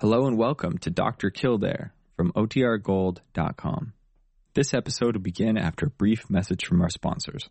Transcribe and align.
Hello 0.00 0.28
and 0.28 0.38
welcome 0.38 0.78
to 0.78 0.90
Dr. 0.90 1.28
Kildare 1.28 1.92
from 2.14 2.30
OTRGold.com. 2.34 3.94
This 4.54 4.72
episode 4.72 5.16
will 5.16 5.22
begin 5.22 5.58
after 5.58 5.86
a 5.86 5.90
brief 5.90 6.30
message 6.30 6.64
from 6.64 6.80
our 6.80 6.88
sponsors. 6.88 7.50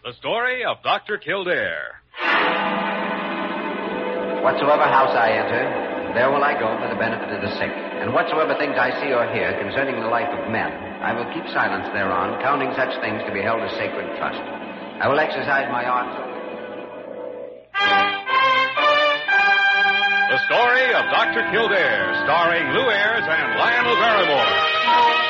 The 0.00 0.16
story 0.16 0.64
of 0.64 0.80
Dr. 0.82 1.18
Kildare. 1.20 2.00
Whatsoever 4.40 4.88
house 4.88 5.12
I 5.12 5.36
enter, 5.36 6.16
there 6.16 6.32
will 6.32 6.40
I 6.40 6.56
go 6.56 6.72
for 6.80 6.88
the 6.88 6.96
benefit 6.96 7.28
of 7.28 7.44
the 7.44 7.52
sick. 7.60 7.68
And 7.68 8.16
whatsoever 8.16 8.56
things 8.56 8.80
I 8.80 8.96
see 8.96 9.12
or 9.12 9.28
hear 9.28 9.52
concerning 9.60 10.00
the 10.00 10.08
life 10.08 10.32
of 10.32 10.48
men, 10.48 10.72
I 11.04 11.12
will 11.12 11.28
keep 11.36 11.44
silence 11.52 11.84
thereon, 11.92 12.40
counting 12.40 12.72
such 12.80 12.96
things 13.04 13.20
to 13.28 13.32
be 13.36 13.44
held 13.44 13.60
as 13.60 13.76
sacred 13.76 14.08
trust. 14.16 14.40
I 14.40 15.04
will 15.04 15.20
exercise 15.20 15.68
my 15.68 15.84
art. 15.84 16.08
The 20.32 20.40
story 20.48 20.96
of 20.96 21.04
Dr. 21.12 21.44
Kildare, 21.52 22.08
starring 22.24 22.72
Lew 22.72 22.88
Ayres 22.88 23.28
and 23.28 23.48
Lionel 23.60 24.00
Barrymore. 24.00 25.29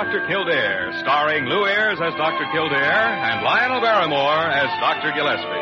Dr. 0.00 0.26
Kildare, 0.28 0.98
starring 1.02 1.44
Lew 1.44 1.66
Ayres 1.66 2.00
as 2.00 2.14
Dr. 2.14 2.50
Kildare 2.52 2.80
and 2.80 3.44
Lionel 3.44 3.82
Barrymore 3.82 4.48
as 4.48 4.70
Dr. 4.80 5.12
Gillespie. 5.12 5.60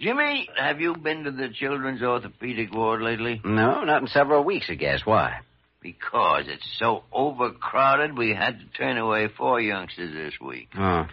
Jimmy, 0.00 0.50
have 0.54 0.82
you 0.82 0.94
been 0.96 1.24
to 1.24 1.30
the 1.30 1.48
children's 1.48 2.02
orthopedic 2.02 2.74
ward 2.74 3.00
lately? 3.00 3.40
No, 3.42 3.84
not 3.84 4.02
in 4.02 4.08
several 4.08 4.44
weeks, 4.44 4.66
I 4.68 4.74
guess. 4.74 5.06
Why? 5.06 5.40
Because 5.80 6.44
it's 6.46 6.68
so 6.78 7.04
overcrowded, 7.10 8.18
we 8.18 8.34
had 8.34 8.58
to 8.58 8.66
turn 8.76 8.98
away 8.98 9.28
four 9.28 9.62
youngsters 9.62 10.12
this 10.12 10.38
week. 10.46 10.68
Oh. 10.78 11.06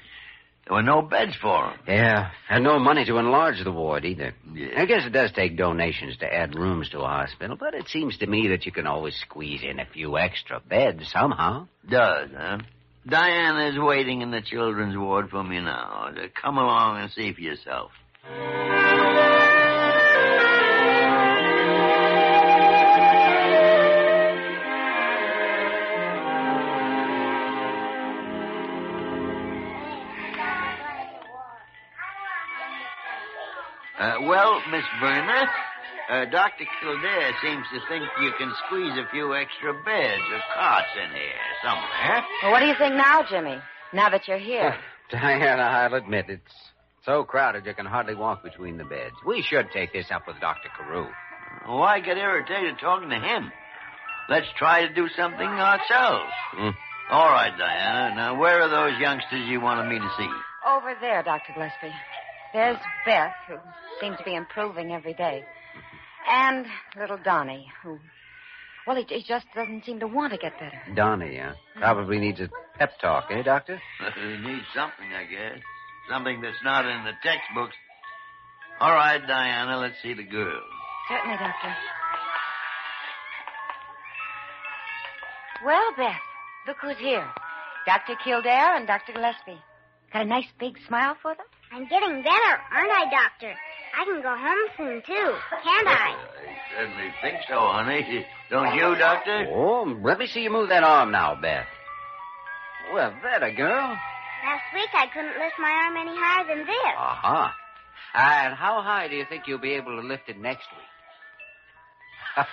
There 0.68 0.76
were 0.76 0.84
no 0.84 1.04
beds 1.04 1.36
for 1.40 1.64
them. 1.68 1.80
Yeah, 1.88 2.32
and 2.50 2.64
no 2.64 2.80
money 2.80 3.06
to 3.06 3.18
enlarge 3.18 3.64
the 3.64 3.72
ward 3.72 4.04
either. 4.04 4.34
Yeah. 4.52 4.70
I 4.82 4.86
guess 4.86 5.06
it 5.06 5.12
does 5.12 5.32
take 5.32 5.58
donations 5.58 6.18
to 6.18 6.26
add 6.26 6.56
rooms 6.56 6.90
to 6.90 7.00
a 7.00 7.08
hospital, 7.08 7.56
but 7.56 7.76
it 7.76 7.88
seems 7.88 8.18
to 8.18 8.28
me 8.28 8.48
that 8.48 8.66
you 8.66 8.72
can 8.72 8.88
always 8.88 9.16
squeeze 9.16 9.62
in 9.64 9.80
a 9.80 9.86
few 9.86 10.18
extra 10.18 10.60
beds 10.60 11.08
somehow. 11.12 11.68
Does, 11.88 12.30
huh? 12.36 12.58
Diana's 13.08 13.78
waiting 13.78 14.22
in 14.22 14.32
the 14.32 14.42
children's 14.42 14.98
ward 14.98 15.30
for 15.30 15.44
me 15.44 15.60
now. 15.60 16.10
Come 16.42 16.58
along 16.58 17.02
and 17.02 17.12
see 17.12 17.32
for 17.34 17.42
yourself. 17.42 17.92
Uh, 34.00 34.16
well, 34.24 34.62
Miss 34.72 34.84
Verner, 35.00 35.48
uh, 36.10 36.26
Dr. 36.26 36.66
Kildare 36.82 37.32
seems 37.42 37.66
to 37.74 37.80
think 37.88 38.04
you 38.22 38.32
can 38.38 38.52
squeeze 38.66 38.94
a 38.98 39.10
few 39.12 39.34
extra 39.34 39.74
beds 39.74 40.24
or 40.34 40.42
cots 40.54 40.92
in 41.02 41.12
here 41.12 41.48
somewhere. 41.64 42.26
Well, 42.44 42.52
what 42.52 42.60
do 42.60 42.68
you 42.68 42.76
think 42.78 42.96
now, 42.96 43.24
Jimmy? 43.30 43.58
Now 43.94 44.10
that 44.10 44.28
you're 44.28 44.38
here. 44.38 44.76
Diana, 45.12 45.62
I'll 45.64 45.94
admit 45.94 46.26
it's 46.30 46.54
so 47.06 47.24
crowded 47.24 47.66
you 47.66 47.74
can 47.74 47.86
hardly 47.86 48.16
walk 48.16 48.44
between 48.44 48.78
the 48.78 48.84
beds. 48.84 49.16
We 49.26 49.42
should 49.42 49.70
take 49.72 49.94
this 49.94 50.08
up 50.12 50.28
with 50.28 50.40
Dr. 50.42 50.70
Carew. 50.78 51.08
Why 51.68 52.00
get 52.00 52.18
irritated 52.18 52.76
talking 52.80 53.10
to 53.10 53.16
him? 53.16 53.52
Let's 54.28 54.48
try 54.58 54.88
to 54.88 54.94
do 54.94 55.08
something 55.16 55.48
ourselves. 55.48 56.32
Hmm. 56.54 56.70
All 57.12 57.30
right, 57.30 57.56
Diana. 57.58 58.16
Now, 58.16 58.40
where 58.40 58.62
are 58.62 58.70
those 58.70 59.00
youngsters 59.00 59.48
you 59.48 59.62
wanted 59.62 59.88
me 59.88 60.00
to 60.00 60.10
see? 60.18 60.30
Over 60.68 60.96
there, 61.00 61.22
Dr. 61.22 61.54
Gillespie. 61.54 61.94
There's 62.56 62.78
Beth, 63.06 63.34
who 63.50 63.56
seems 64.00 64.18
to 64.18 64.24
be 64.24 64.34
improving 64.34 64.94
every 64.94 65.14
day. 65.14 65.44
And 66.26 66.66
little 66.98 67.18
Donnie, 67.22 67.68
who, 67.84 68.00
well, 68.88 68.96
he, 68.96 69.04
he 69.14 69.26
just 69.28 69.46
doesn't 69.54 69.84
seem 69.84 70.00
to 70.00 70.08
want 70.08 70.32
to 70.32 70.40
get 70.40 70.54
better. 70.58 70.82
Donnie, 70.96 71.38
huh? 71.38 71.56
Probably 71.76 72.18
needs 72.18 72.40
a 72.40 72.50
pep 72.78 72.92
talk, 73.02 73.26
eh, 73.30 73.44
Doctor? 73.44 73.78
he 74.16 74.38
needs 74.38 74.64
something, 74.74 75.12
I 75.14 75.26
guess. 75.30 75.60
Something 76.10 76.40
that's 76.40 76.64
not 76.64 76.86
in 76.86 77.04
the 77.04 77.12
textbooks. 77.22 77.76
All 78.80 78.94
right, 78.94 79.20
Diana, 79.28 79.78
let's 79.78 79.96
see 80.02 80.14
the 80.14 80.24
girls. 80.24 80.64
Certainly, 81.10 81.36
Doctor. 81.36 81.76
Well, 85.66 85.92
Beth, 85.98 86.16
look 86.68 86.78
who's 86.82 86.98
here. 87.00 87.28
Dr. 87.86 88.16
Kildare 88.24 88.78
and 88.78 88.88
Dr. 88.88 89.12
Gillespie. 89.12 89.62
Got 90.14 90.22
a 90.22 90.26
nice 90.26 90.48
big 90.58 90.78
smile 90.88 91.18
for 91.22 91.36
them? 91.36 91.46
I'm 91.76 91.84
getting 91.90 92.24
better, 92.24 92.54
aren't 92.72 92.90
I, 92.90 93.04
Doctor? 93.12 93.54
I 94.00 94.06
can 94.06 94.22
go 94.22 94.30
home 94.30 94.68
soon, 94.78 95.02
too. 95.02 95.36
Can't 95.62 95.88
I? 95.88 95.92
I 95.92 96.16
certainly 96.74 97.12
think 97.22 97.40
so, 97.50 97.60
honey. 97.60 98.26
Don't 98.50 98.74
you, 98.76 98.96
Doctor? 98.96 99.46
Oh, 99.52 99.84
let 100.02 100.18
me 100.18 100.26
see 100.28 100.40
you 100.40 100.50
move 100.50 100.70
that 100.70 100.84
arm 100.84 101.12
now, 101.12 101.36
Beth. 101.36 101.68
Well, 102.94 103.14
that 103.24 103.44
a 103.44 103.52
girl. 103.52 103.98
Last 104.46 104.64
week 104.74 104.88
I 104.94 105.08
couldn't 105.14 105.38
lift 105.38 105.60
my 105.60 105.70
arm 105.70 105.98
any 105.98 106.16
higher 106.18 106.48
than 106.48 106.60
this. 106.66 106.96
Uh-huh. 106.98 107.50
And 108.14 108.54
how 108.54 108.82
high 108.82 109.10
do 109.10 109.18
you 109.18 109.26
think 109.28 109.46
you'll 109.46 109.60
be 109.60 109.74
able 109.74 110.00
to 110.02 110.08
lift 110.08 110.30
it 110.30 110.40
next 110.40 110.68
week? 110.72 110.80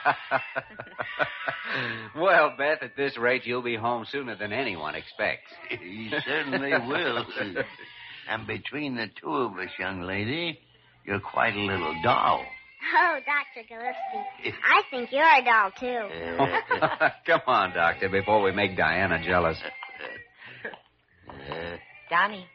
well, 2.17 2.55
Beth, 2.59 2.83
at 2.83 2.97
this 2.97 3.17
rate, 3.17 3.47
you'll 3.47 3.63
be 3.63 3.77
home 3.77 4.05
sooner 4.11 4.35
than 4.37 4.53
anyone 4.53 4.97
expects. 4.97 5.53
He 5.81 6.11
certainly 6.27 6.73
will. 6.89 7.25
And 8.29 8.47
between 8.47 8.97
the 8.97 9.09
two 9.21 9.33
of 9.33 9.53
us, 9.59 9.71
young 9.79 10.03
lady, 10.03 10.59
you're 11.05 11.21
quite 11.21 11.55
a 11.55 11.61
little 11.61 11.95
doll. 12.03 12.45
Oh, 12.95 13.19
Dr. 13.25 13.67
Gillespie, 13.69 14.57
I 14.65 14.83
think 14.91 15.13
you're 15.13 15.23
a 15.23 15.45
doll, 15.45 15.71
too. 15.79 16.81
Uh, 16.81 17.11
Come 17.27 17.41
on, 17.47 17.73
Doctor, 17.75 18.09
before 18.09 18.43
we 18.43 18.51
make 18.53 18.77
Diana 18.77 19.23
jealous. 19.25 19.59
uh, 21.29 21.77
Donnie. 22.11 22.47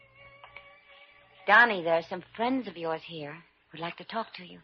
Donnie, 1.48 1.82
there 1.84 1.96
are 1.96 2.04
some 2.10 2.24
friends 2.36 2.68
of 2.68 2.76
yours 2.76 3.02
here 3.06 3.36
who'd 3.72 3.80
like 3.82 3.96
to 3.98 4.04
talk 4.04 4.34
to 4.36 4.46
you. 4.46 4.60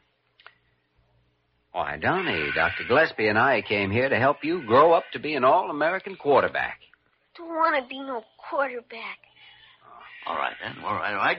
Why, 1.72 1.98
Donnie, 1.98 2.50
Dr. 2.54 2.83
Gillespie 2.88 3.28
and 3.30 3.39
I 3.39 3.62
came 3.62 3.89
here 3.89 4.10
to 4.10 4.19
help 4.19 4.44
you 4.44 4.63
grow 4.68 4.94
up 4.94 5.06
to 5.13 5.19
be 5.19 5.33
an 5.36 5.44
all-American 5.44 6.16
quarterback. 6.18 6.80
Don't 7.38 7.48
want 7.48 7.81
to 7.81 7.88
be 7.89 8.00
no 8.00 8.24
quarterback. 8.50 9.18
All 10.28 10.36
right, 10.36 10.56
then. 10.62 10.84
All 10.84 10.94
right, 10.94 11.14
all 11.14 11.18
right. 11.18 11.38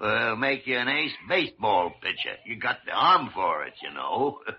We'll 0.00 0.36
make 0.36 0.66
you 0.66 0.76
an 0.76 0.88
ace 0.88 1.12
baseball 1.28 1.92
pitcher. 2.02 2.36
You 2.44 2.58
got 2.58 2.78
the 2.84 2.92
arm 2.92 3.30
for 3.34 3.64
it, 3.64 3.74
you 3.82 3.94
know. 3.94 4.38
You 4.46 4.54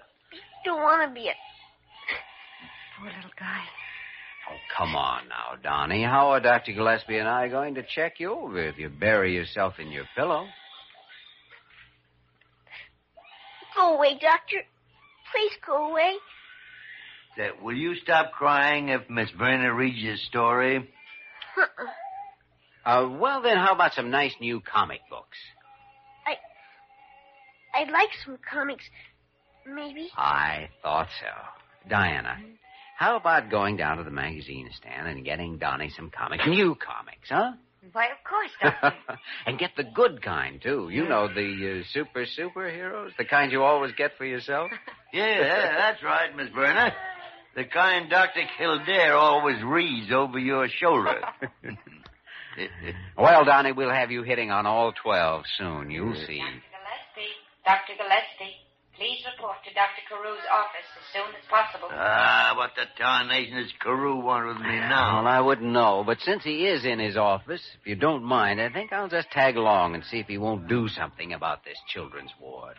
Don't 0.66 0.82
want 0.82 1.10
to 1.10 1.14
be 1.14 1.28
a. 1.28 1.34
Poor 3.00 3.08
little 3.08 3.32
guy. 3.38 3.62
Oh, 4.50 4.58
come 4.78 4.96
on 4.96 5.28
now, 5.28 5.56
Donnie. 5.62 6.04
How 6.04 6.30
are 6.30 6.40
Dr. 6.40 6.74
Gillespie 6.74 7.18
and 7.18 7.28
I 7.28 7.48
going 7.48 7.76
to 7.76 7.84
check 7.84 8.20
you 8.20 8.32
over 8.34 8.60
if 8.60 8.78
you 8.78 8.90
bury 8.90 9.34
yourself 9.34 9.74
in 9.80 9.92
your 9.92 10.06
pillow? 10.16 10.46
Go 13.76 13.98
away, 13.98 14.14
Doctor. 14.14 14.62
Please 15.34 15.52
go 15.66 15.90
away. 15.92 16.14
That, 17.38 17.62
will 17.62 17.76
you 17.76 17.96
stop 17.96 18.32
crying 18.32 18.90
if 18.90 19.10
Miss 19.10 19.30
Verna 19.38 19.74
reads 19.74 19.98
your 19.98 20.16
story? 20.16 20.78
Uh-uh. 21.58 21.86
Uh, 22.86 23.10
well, 23.20 23.42
then, 23.42 23.58
how 23.58 23.74
about 23.74 23.94
some 23.94 24.12
nice 24.12 24.34
new 24.40 24.62
comic 24.62 25.00
books? 25.10 25.38
I. 26.26 27.82
I'd 27.82 27.92
like 27.92 28.10
some 28.24 28.38
comics. 28.50 28.84
Maybe. 29.66 30.10
I 30.16 30.70
thought 30.84 31.08
so. 31.20 31.90
Diana, 31.90 32.38
how 32.98 33.16
about 33.18 33.50
going 33.50 33.78
down 33.78 33.98
to 33.98 34.04
the 34.04 34.12
magazine 34.12 34.70
stand 34.76 35.08
and 35.08 35.26
getting 35.26 35.58
Donnie 35.58 35.92
some 35.96 36.12
comics? 36.12 36.46
New 36.48 36.76
comics, 36.76 37.30
huh? 37.30 37.54
Why, 37.92 38.06
of 38.08 38.18
course, 38.28 38.50
Doctor. 38.82 38.98
and 39.46 39.60
get 39.60 39.72
the 39.78 39.84
good 39.84 40.22
kind, 40.24 40.60
too. 40.62 40.90
You 40.92 41.08
know, 41.08 41.28
the 41.28 41.82
uh, 41.82 41.84
super 41.92 42.26
superheroes, 42.26 43.10
the 43.18 43.26
kind 43.26 43.52
you 43.52 43.62
always 43.64 43.92
get 43.98 44.12
for 44.18 44.26
yourself. 44.26 44.70
Yeah, 45.14 45.78
that's 45.78 46.04
right, 46.04 46.36
Miss 46.36 46.50
Burner. 46.50 46.92
The 47.56 47.64
kind 47.64 48.10
Dr. 48.10 48.42
Kildare 48.58 49.14
always 49.16 49.64
reads 49.64 50.12
over 50.12 50.38
your 50.38 50.68
shoulder. 50.68 51.22
Well, 53.18 53.46
Donnie, 53.46 53.72
we'll 53.72 53.90
have 53.94 54.12
you 54.12 54.24
hitting 54.24 54.52
on 54.52 54.66
all 54.66 54.94
12 55.02 55.44
soon. 55.58 55.90
You'll 55.92 56.16
see. 56.16 56.40
Dr. 56.44 56.62
Gillespie, 56.76 57.34
Dr. 57.66 57.94
Gillespie, 57.98 58.56
please 58.96 59.20
report 59.34 59.56
to 59.64 59.74
Dr. 59.74 60.04
Carew's 60.08 60.44
office 60.52 60.90
as 61.00 61.06
soon 61.14 61.36
as 61.36 61.46
possible. 61.50 61.88
ah, 61.92 62.54
what 62.58 62.72
the 62.76 62.84
tarnation 63.02 63.56
does 63.58 63.72
Carew 63.82 64.18
want 64.22 64.48
with 64.48 64.58
me 64.58 64.78
now? 64.80 65.24
Well, 65.24 65.28
I 65.28 65.40
wouldn't 65.40 65.72
know, 65.72 66.04
but 66.06 66.20
since 66.22 66.44
he 66.44 66.66
is 66.68 66.86
in 66.86 67.00
his 67.00 67.18
office, 67.18 67.62
if 67.80 67.88
you 67.88 67.96
don't 67.96 68.24
mind, 68.24 68.60
I 68.62 68.70
think 68.70 68.92
I'll 68.94 69.10
just 69.10 69.32
tag 69.32 69.56
along 69.58 69.96
and 69.96 70.04
see 70.04 70.20
if 70.20 70.28
he 70.28 70.38
won't 70.38 70.68
do 70.68 70.88
something 70.90 71.34
about 71.34 71.64
this 71.66 71.78
children's 71.88 72.32
ward. 72.42 72.76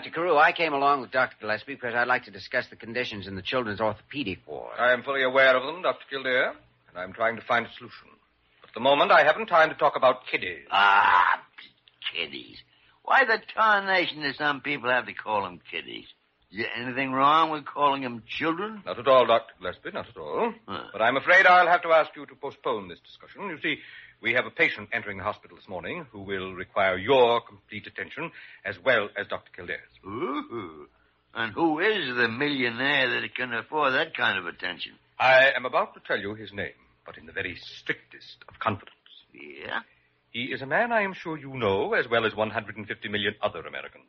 Dr. 0.00 0.14
Carew, 0.14 0.36
I 0.38 0.52
came 0.52 0.72
along 0.72 1.02
with 1.02 1.10
Dr. 1.10 1.36
Gillespie 1.42 1.74
because 1.74 1.94
I'd 1.94 2.08
like 2.08 2.24
to 2.24 2.30
discuss 2.30 2.66
the 2.70 2.76
conditions 2.76 3.26
in 3.26 3.36
the 3.36 3.42
children's 3.42 3.82
orthopedic 3.82 4.38
ward. 4.46 4.72
I 4.78 4.94
am 4.94 5.02
fully 5.02 5.22
aware 5.22 5.54
of 5.54 5.62
them, 5.66 5.82
Dr. 5.82 6.04
Kildare, 6.08 6.54
and 6.88 6.96
I'm 6.96 7.12
trying 7.12 7.36
to 7.36 7.42
find 7.42 7.66
a 7.66 7.68
solution. 7.76 8.08
But 8.62 8.70
at 8.70 8.74
the 8.74 8.80
moment, 8.80 9.12
I 9.12 9.24
haven't 9.24 9.48
time 9.48 9.68
to 9.68 9.74
talk 9.74 9.96
about 9.96 10.26
kiddies. 10.26 10.64
Ah, 10.70 11.42
kiddies. 12.14 12.56
Why 13.02 13.26
the 13.26 13.42
tarnation 13.54 14.22
do 14.22 14.32
some 14.32 14.62
people 14.62 14.88
have 14.88 15.04
to 15.04 15.12
call 15.12 15.42
them 15.42 15.60
kiddies? 15.70 16.06
Is 16.50 16.60
there 16.60 16.82
anything 16.82 17.12
wrong 17.12 17.50
with 17.50 17.66
calling 17.66 18.00
them 18.00 18.22
children? 18.26 18.82
Not 18.86 18.98
at 18.98 19.06
all, 19.06 19.26
Dr. 19.26 19.52
Gillespie, 19.60 19.90
not 19.92 20.08
at 20.08 20.16
all. 20.16 20.54
Huh. 20.66 20.84
But 20.92 21.02
I'm 21.02 21.18
afraid 21.18 21.44
I'll 21.44 21.68
have 21.68 21.82
to 21.82 21.90
ask 21.90 22.16
you 22.16 22.24
to 22.24 22.34
postpone 22.36 22.88
this 22.88 23.00
discussion. 23.00 23.50
You 23.50 23.58
see, 23.62 23.76
we 24.22 24.34
have 24.34 24.46
a 24.46 24.50
patient 24.50 24.88
entering 24.92 25.18
the 25.18 25.24
hospital 25.24 25.56
this 25.56 25.68
morning 25.68 26.06
who 26.12 26.20
will 26.20 26.54
require 26.54 26.98
your 26.98 27.40
complete 27.40 27.86
attention 27.86 28.30
as 28.64 28.76
well 28.84 29.08
as 29.18 29.26
Dr. 29.28 29.50
Kildare's. 29.56 29.80
Ooh. 30.06 30.86
And 31.34 31.52
who 31.52 31.78
is 31.78 32.14
the 32.16 32.28
millionaire 32.28 33.20
that 33.20 33.34
can 33.34 33.54
afford 33.54 33.94
that 33.94 34.16
kind 34.16 34.38
of 34.38 34.46
attention? 34.46 34.92
I 35.18 35.50
am 35.56 35.64
about 35.64 35.94
to 35.94 36.00
tell 36.06 36.18
you 36.18 36.34
his 36.34 36.52
name, 36.52 36.72
but 37.06 37.16
in 37.16 37.26
the 37.26 37.32
very 37.32 37.56
strictest 37.56 38.36
of 38.48 38.58
confidence. 38.58 38.94
Yeah? 39.32 39.80
He 40.32 40.44
is 40.44 40.62
a 40.62 40.66
man 40.66 40.92
I 40.92 41.02
am 41.02 41.14
sure 41.14 41.38
you 41.38 41.54
know 41.54 41.94
as 41.94 42.06
well 42.08 42.26
as 42.26 42.34
150 42.34 43.08
million 43.08 43.34
other 43.42 43.60
Americans. 43.60 44.04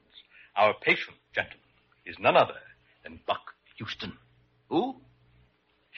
Our 0.56 0.74
patient, 0.82 1.16
gentlemen, 1.34 1.60
is 2.06 2.18
none 2.20 2.36
other 2.36 2.60
than 3.04 3.20
Buck 3.26 3.54
Houston. 3.78 4.14
Who? 4.70 4.96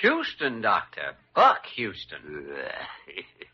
Houston, 0.02 0.62
Doctor. 0.62 1.16
Buck 1.36 1.66
Houston. 1.76 2.48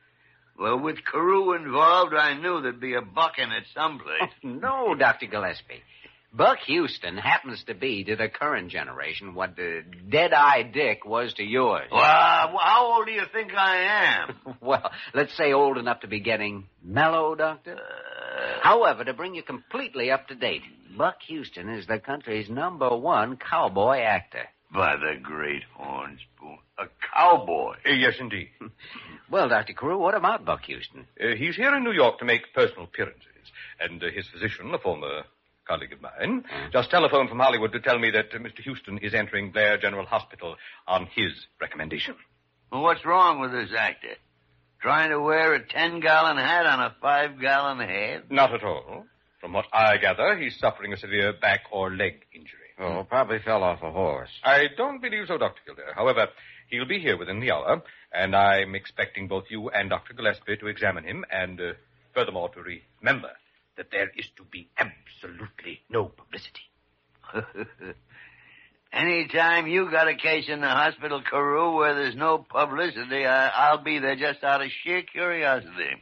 well, 0.59 0.79
with 0.79 0.97
Carew 1.09 1.53
involved, 1.55 2.13
I 2.13 2.33
knew 2.35 2.61
there'd 2.61 2.79
be 2.79 2.95
a 2.95 3.01
buck 3.01 3.33
in 3.37 3.51
it 3.51 3.63
someplace. 3.73 4.29
No, 4.43 4.95
Dr. 4.95 5.27
Gillespie. 5.27 5.83
Buck 6.31 6.59
Houston 6.67 7.17
happens 7.17 7.63
to 7.65 7.73
be 7.73 8.03
to 8.03 8.15
the 8.15 8.29
current 8.29 8.69
generation 8.71 9.33
what 9.33 9.55
the 9.55 9.81
Dead-Eye 10.09 10.69
Dick 10.71 11.03
was 11.03 11.33
to 11.35 11.43
yours. 11.43 11.87
Well, 11.91 12.01
how 12.01 12.93
old 12.97 13.07
do 13.07 13.11
you 13.11 13.23
think 13.33 13.51
I 13.55 14.25
am? 14.27 14.55
Well, 14.61 14.91
let's 15.15 15.35
say 15.35 15.53
old 15.53 15.77
enough 15.77 16.01
to 16.01 16.07
be 16.07 16.19
getting 16.19 16.65
mellow, 16.83 17.33
Doctor. 17.33 17.75
Uh, 17.75 18.59
However, 18.61 19.03
to 19.05 19.13
bring 19.13 19.33
you 19.35 19.41
completely 19.41 20.11
up 20.11 20.27
to 20.27 20.35
date, 20.35 20.61
Buck 20.97 21.15
Houston 21.27 21.69
is 21.69 21.87
the 21.87 21.97
country's 21.99 22.49
number 22.49 22.95
one 22.95 23.37
cowboy 23.37 23.99
actor. 23.99 24.45
By 24.73 24.95
the 24.95 25.19
great 25.21 25.63
horn 25.75 26.17
spoon. 26.35 26.57
A 26.77 26.85
cowboy. 27.13 27.75
Uh, 27.85 27.91
yes, 27.91 28.13
indeed. 28.19 28.49
Well, 29.31 29.47
Dr. 29.47 29.73
Carew, 29.73 29.99
what 29.99 30.15
about 30.15 30.43
Buck 30.43 30.63
Houston? 30.63 31.05
Uh, 31.23 31.35
he's 31.37 31.55
here 31.55 31.75
in 31.75 31.83
New 31.83 31.91
York 31.91 32.17
to 32.17 32.25
make 32.25 32.51
personal 32.55 32.85
appearances, 32.85 33.51
and 33.79 34.03
uh, 34.03 34.07
his 34.11 34.27
physician, 34.27 34.73
a 34.73 34.79
former 34.79 35.21
colleague 35.67 35.93
of 35.93 36.01
mine, 36.01 36.43
just 36.73 36.89
telephoned 36.89 37.29
from 37.29 37.37
Hollywood 37.37 37.71
to 37.73 37.79
tell 37.79 37.99
me 37.99 38.09
that 38.09 38.33
uh, 38.33 38.39
Mr. 38.39 38.61
Houston 38.63 38.97
is 38.97 39.13
entering 39.13 39.51
Blair 39.51 39.77
General 39.77 40.07
Hospital 40.07 40.55
on 40.87 41.07
his 41.15 41.31
recommendation. 41.61 42.15
Well, 42.71 42.81
what's 42.81 43.05
wrong 43.05 43.39
with 43.39 43.51
this 43.51 43.69
actor? 43.77 44.15
Trying 44.81 45.11
to 45.11 45.19
wear 45.19 45.53
a 45.53 45.63
ten 45.63 45.99
gallon 45.99 46.37
hat 46.37 46.65
on 46.65 46.79
a 46.79 46.95
five 46.99 47.39
gallon 47.39 47.87
head? 47.87 48.23
Not 48.31 48.51
at 48.51 48.63
all. 48.63 49.05
From 49.41 49.53
what 49.53 49.65
I 49.71 49.97
gather, 49.97 50.37
he's 50.37 50.57
suffering 50.57 50.91
a 50.91 50.97
severe 50.97 51.33
back 51.33 51.61
or 51.71 51.91
leg 51.91 52.25
injury. 52.33 52.58
Oh, 52.79 53.03
probably 53.03 53.39
fell 53.39 53.63
off 53.63 53.81
a 53.83 53.91
horse. 53.91 54.29
I 54.43 54.67
don't 54.77 55.01
believe 55.01 55.25
so, 55.27 55.37
Dr. 55.37 55.59
Kildare. 55.65 55.93
However, 55.93 56.27
he'll 56.69 56.87
be 56.87 56.99
here 56.99 57.17
within 57.17 57.41
the 57.41 57.51
hour, 57.51 57.81
and 58.13 58.33
I'm 58.35 58.73
expecting 58.73 59.27
both 59.27 59.45
you 59.49 59.69
and 59.69 59.89
Dr. 59.89 60.13
Gillespie 60.13 60.57
to 60.57 60.67
examine 60.67 61.03
him, 61.03 61.25
and 61.29 61.59
uh, 61.59 61.73
furthermore 62.13 62.49
to 62.49 62.61
remember 63.01 63.31
that 63.75 63.91
there 63.91 64.09
is 64.15 64.25
to 64.37 64.43
be 64.45 64.69
absolutely 64.77 65.81
no 65.89 66.05
publicity. 66.05 66.69
Anytime 68.93 69.67
you 69.67 69.91
got 69.91 70.07
a 70.07 70.15
case 70.15 70.45
in 70.47 70.61
the 70.61 70.67
hospital, 70.67 71.21
Carew, 71.29 71.75
where 71.75 71.93
there's 71.93 72.15
no 72.15 72.39
publicity, 72.49 73.25
I, 73.25 73.49
I'll 73.49 73.83
be 73.83 73.99
there 73.99 74.15
just 74.15 74.43
out 74.43 74.61
of 74.61 74.69
sheer 74.83 75.03
curiosity. 75.03 75.95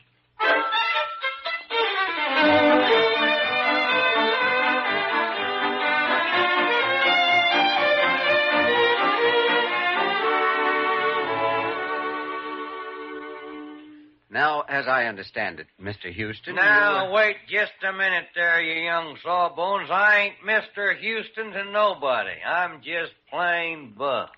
Now, 14.29 14.61
as 14.61 14.87
I 14.87 15.05
understand 15.05 15.61
it, 15.61 15.67
Mr. 15.81 16.13
Houston. 16.13 16.55
Now, 16.55 17.07
uh, 17.07 17.11
wait 17.13 17.37
just 17.49 17.71
a 17.87 17.93
minute 17.93 18.25
there, 18.35 18.61
you 18.61 18.83
young 18.83 19.17
sawbones. 19.23 19.89
I 19.89 20.19
ain't 20.19 20.35
Mr. 20.45 20.97
Houston 20.99 21.51
to 21.51 21.71
nobody. 21.71 22.41
I'm 22.45 22.81
just 22.81 23.13
plain 23.29 23.93
Buck. 23.97 24.31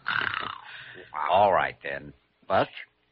All 1.32 1.52
right, 1.52 1.76
then. 1.84 2.14
Buck. 2.48 2.68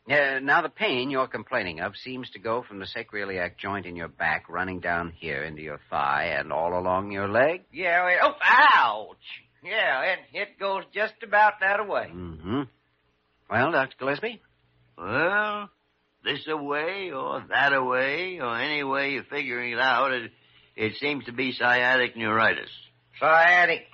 Uh, 0.10 0.40
now, 0.40 0.62
the 0.62 0.70
pain 0.70 1.10
you're 1.10 1.28
complaining 1.28 1.82
of 1.82 1.94
seems 1.98 2.30
to 2.30 2.40
go 2.40 2.64
from 2.66 2.80
the 2.80 2.86
sacroiliac 2.86 3.58
joint 3.58 3.86
in 3.86 3.96
your 3.96 4.08
back, 4.08 4.46
running 4.48 4.80
down 4.80 5.12
here 5.18 5.44
into 5.44 5.62
your 5.62 5.80
thigh 5.90 6.36
and 6.40 6.54
all 6.54 6.80
along 6.80 7.12
your 7.12 7.28
leg. 7.28 7.64
Yeah, 7.74 8.08
it, 8.08 8.20
oh, 8.22 8.36
ouch. 8.42 9.18
Yeah, 9.64 10.04
it, 10.04 10.20
it 10.34 10.60
goes 10.60 10.84
just 10.94 11.16
about 11.24 11.54
that 11.60 11.80
away. 11.80 12.10
Mm-hmm. 12.14 12.62
Well, 13.50 13.72
Dr. 13.72 13.96
Gillespie? 14.00 14.42
Well, 14.98 15.70
this 16.28 16.48
away 16.48 17.12
or 17.12 17.44
that 17.50 17.74
away, 17.74 18.40
or 18.40 18.58
any 18.58 18.84
way 18.84 19.12
you're 19.12 19.24
figuring 19.24 19.74
it 19.74 19.80
out, 19.80 20.12
it, 20.12 20.32
it 20.76 20.98
seems 20.98 21.26
to 21.26 21.32
be 21.32 21.54
sciatic 21.54 22.16
neuritis. 22.16 22.70
Sciatic. 23.20 23.86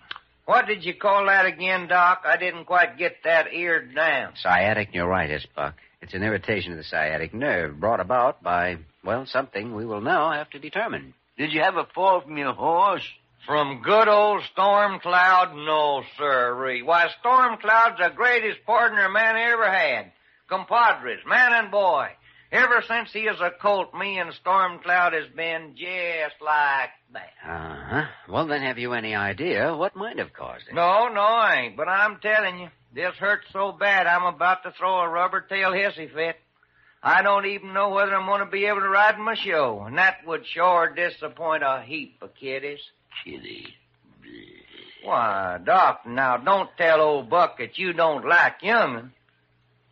What 0.45 0.67
did 0.67 0.83
you 0.83 0.93
call 0.95 1.27
that 1.27 1.45
again, 1.45 1.87
Doc? 1.87 2.23
I 2.25 2.37
didn't 2.37 2.65
quite 2.65 2.97
get 2.97 3.17
that 3.23 3.53
eared 3.53 3.95
down. 3.95 4.33
Sciatic 4.35 4.93
neuritis, 4.93 5.45
Buck. 5.55 5.75
It's 6.01 6.13
an 6.13 6.23
irritation 6.23 6.73
of 6.73 6.77
the 6.77 6.83
sciatic 6.83 7.33
nerve 7.33 7.79
brought 7.79 8.01
about 8.01 8.43
by, 8.43 8.77
well, 9.05 9.25
something 9.25 9.73
we 9.73 9.85
will 9.85 10.01
now 10.01 10.33
have 10.33 10.49
to 10.49 10.59
determine. 10.59 11.13
Did 11.37 11.53
you 11.53 11.61
have 11.61 11.77
a 11.77 11.87
fall 11.95 12.21
from 12.21 12.37
your 12.37 12.53
horse? 12.53 13.07
From 13.47 13.81
good 13.83 14.07
old 14.09 14.41
Storm 14.51 14.99
Cloud? 14.99 15.53
No, 15.55 16.03
sirree. 16.17 16.81
Why, 16.81 17.07
Storm 17.19 17.57
Cloud's 17.57 17.99
the 17.99 18.09
greatest 18.15 18.65
partner 18.65 19.05
a 19.05 19.11
man 19.11 19.35
ever 19.37 19.69
had. 19.69 20.11
Compadres, 20.49 21.19
man 21.25 21.53
and 21.53 21.71
boy. 21.71 22.07
Ever 22.53 22.83
since 22.87 23.11
he 23.11 23.21
is 23.21 23.41
a 23.41 23.49
colt, 23.49 23.95
me 23.95 24.19
and 24.19 24.31
Storm 24.35 24.77
Cloud 24.77 25.13
has 25.13 25.27
been 25.35 25.73
just 25.75 26.35
like 26.39 26.91
that. 27.11 27.31
Uh-huh. 27.43 28.05
Well, 28.29 28.45
then, 28.45 28.61
have 28.61 28.77
you 28.77 28.93
any 28.93 29.15
idea 29.15 29.75
what 29.75 29.95
might 29.95 30.19
have 30.19 30.33
caused 30.33 30.67
it? 30.67 30.75
No, 30.75 31.07
no, 31.07 31.21
I 31.21 31.63
ain't. 31.63 31.75
But 31.75 31.89
I'm 31.89 32.19
telling 32.19 32.59
you, 32.59 32.67
this 32.93 33.15
hurts 33.15 33.47
so 33.51 33.71
bad 33.71 34.05
I'm 34.05 34.31
about 34.31 34.61
to 34.63 34.71
throw 34.71 34.99
a 34.99 35.09
rubber 35.09 35.41
tail 35.41 35.71
hissy 35.71 36.13
fit. 36.13 36.35
I 37.01 37.23
don't 37.23 37.47
even 37.47 37.73
know 37.73 37.89
whether 37.89 38.15
I'm 38.15 38.27
going 38.27 38.45
to 38.45 38.51
be 38.51 38.65
able 38.65 38.81
to 38.81 38.87
ride 38.87 39.17
my 39.17 39.33
show, 39.33 39.81
and 39.87 39.97
that 39.97 40.17
would 40.27 40.45
sure 40.45 40.93
disappoint 40.95 41.63
a 41.63 41.81
heap 41.83 42.19
of 42.21 42.35
kiddies. 42.35 42.81
Kitty. 43.25 43.65
Why, 45.03 45.59
Doc, 45.65 46.05
now 46.05 46.37
don't 46.37 46.69
tell 46.77 47.01
old 47.01 47.31
Buck 47.31 47.57
that 47.57 47.79
you 47.79 47.93
don't 47.93 48.27
like 48.27 48.61
young'un. 48.61 49.11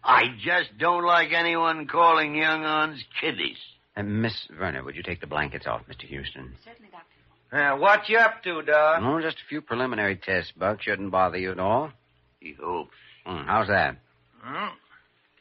I 0.04 0.24
just 0.44 0.78
don't 0.80 1.06
like 1.06 1.32
anyone 1.32 1.88
calling 1.88 2.36
young 2.36 2.64
uns 2.64 3.04
kiddies. 3.20 3.58
Uh, 3.96 4.04
Miss 4.04 4.34
Verner, 4.58 4.84
would 4.84 4.96
you 4.96 5.04
take 5.04 5.22
the 5.22 5.28
blankets 5.28 5.68
off, 5.68 5.82
Mr. 5.90 6.04
Houston? 6.08 6.56
Certainly, 6.66 6.90
Doctor. 6.92 7.76
Uh, 7.76 7.78
what 7.78 8.08
you 8.08 8.18
up 8.18 8.42
to, 8.44 8.62
Doc? 8.62 9.02
Oh, 9.04 9.22
just 9.22 9.36
a 9.38 9.48
few 9.50 9.62
preliminary 9.62 10.16
tests, 10.16 10.54
Buck. 10.58 10.82
Shouldn't 10.82 11.12
bother 11.12 11.38
you 11.38 11.52
at 11.52 11.60
all. 11.60 11.92
He 12.40 12.56
hopes. 12.60 12.96
Hmm, 13.26 13.46
how's 13.46 13.68
that? 13.68 13.98
Hmm? 14.42 14.70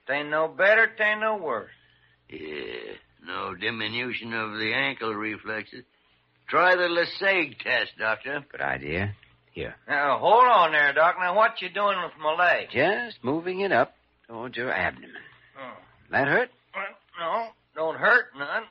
Tain't 0.09 0.29
no 0.31 0.49
better, 0.49 0.89
tain't 0.99 1.21
no 1.21 1.37
worse. 1.37 1.71
Yeah, 2.29 2.95
no 3.25 3.55
diminution 3.55 4.35
of 4.35 4.53
the 4.59 4.73
ankle 4.75 5.15
reflexes. 5.15 5.85
Try 6.49 6.75
the 6.75 6.83
Lasègue 6.83 7.59
test, 7.61 7.93
Doctor. 7.99 8.45
Good 8.51 8.61
idea. 8.61 9.15
Here. 9.53 9.77
Now, 9.89 10.19
hold 10.19 10.45
on 10.45 10.73
there, 10.73 10.93
Doc. 10.93 11.17
Now, 11.19 11.37
what 11.37 11.63
you 11.63 11.69
doing 11.71 11.97
with 12.03 12.13
my 12.21 12.35
leg? 12.35 12.69
Just 12.73 13.23
moving 13.23 13.61
it 13.61 13.73
up 13.73 13.95
towards 14.31 14.57
your 14.57 14.73
abdomen. 14.73 15.11
Oh. 15.59 15.77
That 16.11 16.29
hurt? 16.29 16.51
No, 17.19 17.49
don't 17.75 17.97
hurt 17.97 18.27
none. 18.39 18.63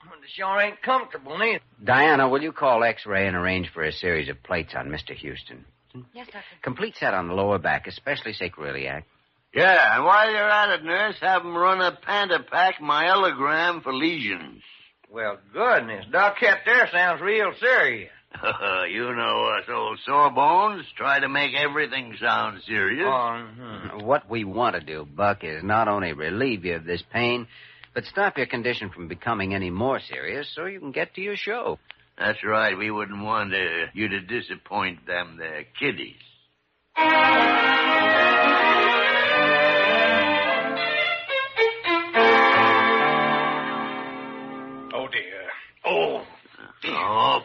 But 0.00 0.18
it 0.18 0.30
sure 0.36 0.60
ain't 0.60 0.80
comfortable 0.82 1.36
neither. 1.38 1.60
Diana, 1.82 2.28
will 2.28 2.42
you 2.42 2.52
call 2.52 2.84
X-ray 2.84 3.26
and 3.26 3.34
arrange 3.34 3.70
for 3.72 3.82
a 3.82 3.92
series 3.92 4.28
of 4.28 4.40
plates 4.42 4.74
on 4.76 4.88
Mr. 4.88 5.14
Houston? 5.16 5.64
Yes, 6.12 6.26
Doctor. 6.26 6.42
Complete 6.62 6.96
set 6.96 7.14
on 7.14 7.26
the 7.26 7.34
lower 7.34 7.58
back, 7.58 7.86
especially 7.86 8.34
sacroiliac. 8.34 9.02
Yeah, 9.54 9.96
and 9.96 10.04
while 10.04 10.30
you're 10.30 10.48
at 10.48 10.78
it, 10.78 10.84
nurse, 10.84 11.16
have 11.20 11.42
'em 11.42 11.56
run 11.56 11.80
a 11.80 11.92
Pantopaque 11.92 12.78
myelogram 12.80 13.82
for 13.82 13.92
lesions. 13.94 14.62
Well, 15.08 15.38
goodness, 15.52 16.04
Doc, 16.12 16.36
that 16.42 16.60
there 16.66 16.88
sounds 16.92 17.22
real 17.22 17.54
serious. 17.58 18.12
you 18.90 19.14
know 19.14 19.56
us 19.58 19.64
old 19.68 19.98
sawbones. 20.04 20.84
Try 20.96 21.20
to 21.20 21.28
make 21.28 21.54
everything 21.54 22.16
sound 22.20 22.62
serious. 22.66 23.06
Hmm. 23.06 24.04
What 24.04 24.28
we 24.28 24.44
want 24.44 24.74
to 24.74 24.80
do, 24.80 25.06
Buck, 25.06 25.42
is 25.42 25.62
not 25.62 25.88
only 25.88 26.12
relieve 26.12 26.64
you 26.64 26.74
of 26.76 26.84
this 26.84 27.02
pain, 27.12 27.46
but 27.94 28.04
stop 28.04 28.36
your 28.36 28.46
condition 28.46 28.90
from 28.90 29.08
becoming 29.08 29.54
any 29.54 29.70
more 29.70 30.00
serious 30.00 30.50
so 30.54 30.66
you 30.66 30.80
can 30.80 30.92
get 30.92 31.14
to 31.14 31.20
your 31.20 31.36
show. 31.36 31.78
That's 32.18 32.42
right. 32.44 32.76
We 32.76 32.90
wouldn't 32.90 33.22
want 33.22 33.54
uh, 33.54 33.86
you 33.92 34.08
to 34.08 34.20
disappoint 34.20 35.06
them 35.06 35.36
there 35.38 35.64
kiddies. 35.78 36.16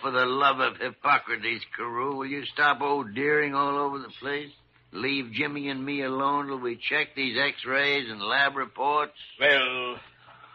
For 0.01 0.10
the 0.10 0.25
love 0.25 0.60
of 0.60 0.77
Hippocrates, 0.77 1.63
Carew, 1.75 2.15
will 2.15 2.25
you 2.25 2.43
stop 2.46 2.81
old 2.81 3.13
deering 3.13 3.53
all 3.53 3.77
over 3.77 4.00
the 4.00 4.10
place? 4.20 4.50
Leave 4.91 5.31
Jimmy 5.31 5.70
and 5.70 5.86
me 5.86 6.01
alone 6.01 6.48
till 6.48 6.60
we 6.60 6.75
check 6.75 7.10
these 7.15 7.38
x-rays 7.38 8.10
and 8.10 8.20
lab 8.20 8.55
reports? 8.55 9.13
well, 9.39 9.98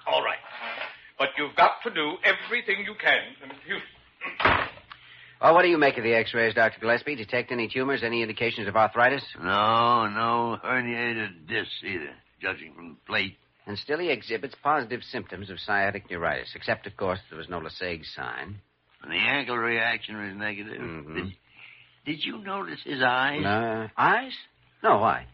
all 0.07 0.23
right. 0.23 0.39
But 1.17 1.29
you've 1.39 1.55
got 1.55 1.83
to 1.85 1.91
do 1.91 2.17
everything 2.25 2.85
you 2.85 2.95
can. 3.01 3.23
You... 3.69 3.77
Oh, 4.45 4.67
uh, 5.49 5.53
what 5.53 5.63
do 5.63 5.69
you 5.69 5.79
make 5.79 5.97
of 5.97 6.03
the 6.03 6.15
X-rays, 6.15 6.55
Dr. 6.55 6.81
Gillespie? 6.81 7.15
Detect 7.15 7.53
any 7.53 7.69
tumors, 7.69 8.03
any 8.03 8.23
indications 8.23 8.67
of 8.67 8.75
arthritis? 8.75 9.23
No, 9.39 10.09
no 10.09 10.59
herniated 10.63 11.47
discs 11.47 11.83
either, 11.85 12.11
judging 12.43 12.75
from 12.75 12.89
the 12.91 12.97
plate. 13.07 13.37
And 13.67 13.79
still 13.79 13.99
he 13.99 14.11
exhibits 14.11 14.57
positive 14.63 15.03
symptoms 15.11 15.51
of 15.51 15.61
sciatic 15.61 16.11
neuritis, 16.11 16.53
except, 16.57 16.87
of 16.87 16.97
course, 16.97 17.21
there 17.31 17.39
was 17.39 17.49
no 17.49 17.61
Lasègue 17.61 18.05
sign. 18.15 18.61
And 19.07 19.15
the 19.15 19.19
ankle 19.19 19.57
reaction 19.57 20.17
was 20.17 20.37
negative. 20.37 20.81
Mhm. 20.81 21.15
Did, 21.15 21.33
did 22.07 22.25
you 22.25 22.39
notice 22.39 22.81
his 22.85 23.01
eyes? 23.03 23.45
Uh, 23.45 23.87
eyes? 23.97 24.33
No, 24.83 24.99
why? 24.99 25.27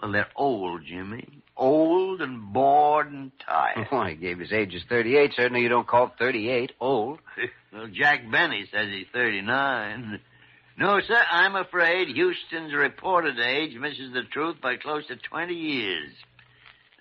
Well, 0.00 0.12
they're 0.12 0.28
old, 0.36 0.84
Jimmy. 0.84 1.26
Old 1.56 2.20
and 2.20 2.52
bored 2.52 3.10
and 3.10 3.32
tired. 3.38 3.86
Why, 3.90 4.10
he 4.10 4.16
gave 4.16 4.38
his 4.38 4.52
age 4.52 4.74
as 4.74 4.82
38. 4.90 5.32
Certainly 5.34 5.62
you 5.62 5.70
don't 5.70 5.86
call 5.86 6.12
38 6.18 6.72
old. 6.78 7.18
well, 7.72 7.86
Jack 7.90 8.30
Benny 8.30 8.66
says 8.70 8.88
he's 8.90 9.06
39. 9.14 10.20
No, 10.78 11.00
sir, 11.00 11.18
I'm 11.32 11.56
afraid 11.56 12.08
Houston's 12.08 12.74
reported 12.74 13.38
age 13.40 13.74
misses 13.80 14.12
the 14.12 14.24
truth 14.30 14.56
by 14.60 14.76
close 14.76 15.06
to 15.06 15.16
20 15.16 15.54
years. 15.54 16.10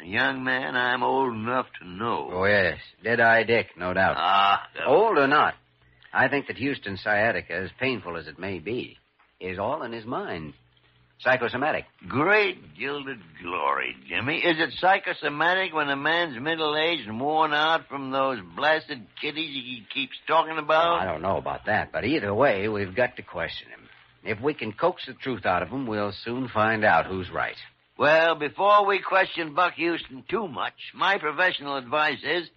A 0.01 0.05
young 0.05 0.45
man, 0.45 0.77
I'm 0.77 1.03
old 1.03 1.33
enough 1.33 1.65
to 1.81 1.85
know. 1.85 2.29
Oh, 2.31 2.45
yes. 2.45 2.77
Dead-eye 3.03 3.43
Dick, 3.43 3.71
no 3.77 3.93
doubt. 3.93 4.15
Ah, 4.17 4.61
Old 4.87 5.17
or 5.17 5.27
not, 5.27 5.55
I 6.15 6.29
think 6.29 6.47
that 6.47 6.55
Houston's 6.57 7.03
sciatica, 7.03 7.53
as 7.53 7.69
painful 7.77 8.15
as 8.15 8.27
it 8.27 8.39
may 8.39 8.59
be, 8.59 8.97
is 9.41 9.59
all 9.59 9.83
in 9.83 9.91
his 9.91 10.05
mind. 10.05 10.53
Psychosomatic. 11.19 11.85
Great 12.07 12.77
gilded 12.77 13.19
glory, 13.43 13.95
Jimmy. 14.07 14.37
Is 14.37 14.57
it 14.57 14.73
psychosomatic 14.79 15.73
when 15.73 15.89
a 15.89 15.95
man's 15.97 16.41
middle-aged 16.41 17.07
and 17.07 17.19
worn 17.19 17.53
out 17.53 17.87
from 17.89 18.11
those 18.11 18.39
blasted 18.55 19.05
kiddies 19.21 19.53
he 19.53 19.85
keeps 19.93 20.15
talking 20.25 20.57
about? 20.57 21.01
I 21.01 21.05
don't 21.05 21.21
know 21.21 21.37
about 21.37 21.65
that, 21.65 21.91
but 21.91 22.05
either 22.05 22.33
way, 22.33 22.69
we've 22.69 22.95
got 22.95 23.17
to 23.17 23.21
question 23.21 23.67
him. 23.69 23.81
If 24.23 24.41
we 24.41 24.53
can 24.53 24.71
coax 24.71 25.05
the 25.05 25.13
truth 25.13 25.45
out 25.45 25.63
of 25.63 25.69
him, 25.69 25.85
we'll 25.85 26.13
soon 26.23 26.47
find 26.47 26.85
out 26.85 27.07
who's 27.07 27.29
right. 27.29 27.57
Well, 27.97 28.35
before 28.35 28.85
we 28.85 28.99
question 28.99 29.53
Buck 29.53 29.73
Houston 29.73 30.23
too 30.29 30.47
much, 30.47 30.73
my 30.93 31.17
professional 31.17 31.77
advice 31.77 32.19
is 32.23 32.49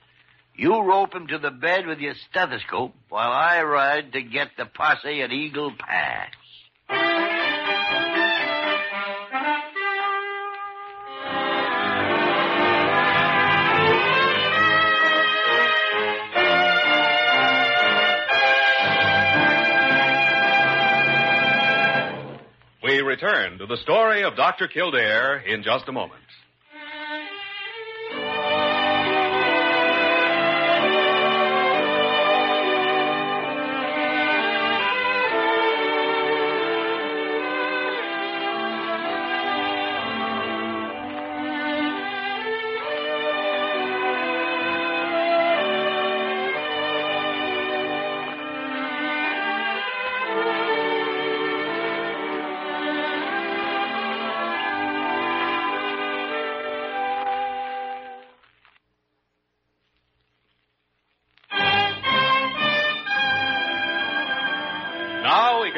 you 0.59 0.83
rope 0.83 1.15
him 1.15 1.29
to 1.29 1.39
the 1.39 1.53
bed 1.53 1.87
with 1.87 2.01
your 2.01 2.15
stethoscope 2.29 2.93
while 3.09 3.31
I 3.31 3.63
ride 3.63 4.13
to 4.13 4.23
get 4.23 4.49
the 4.59 4.67
posse 4.67 5.23
at 5.23 5.33
Eagle 5.33 5.73
Pass. 5.79 6.33
We 22.83 23.01
return 23.03 23.59
to 23.59 23.67
the 23.67 23.77
story 23.77 24.25
of 24.25 24.35
Dr. 24.35 24.67
Kildare 24.67 25.39
in 25.39 25.63
just 25.63 25.87
a 25.89 25.93
moment. 25.93 26.23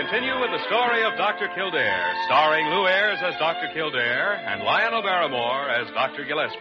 Continue 0.00 0.40
with 0.40 0.50
the 0.50 0.64
story 0.64 1.02
of 1.04 1.12
Dr. 1.19 1.49
Kildare, 1.54 2.14
starring 2.25 2.66
Lew 2.69 2.87
Ayres 2.87 3.19
as 3.23 3.35
Dr. 3.38 3.69
Kildare 3.75 4.33
and 4.33 4.62
Lionel 4.62 5.02
Barrymore 5.02 5.69
as 5.69 5.92
Dr. 5.92 6.25
Gillespie. 6.25 6.57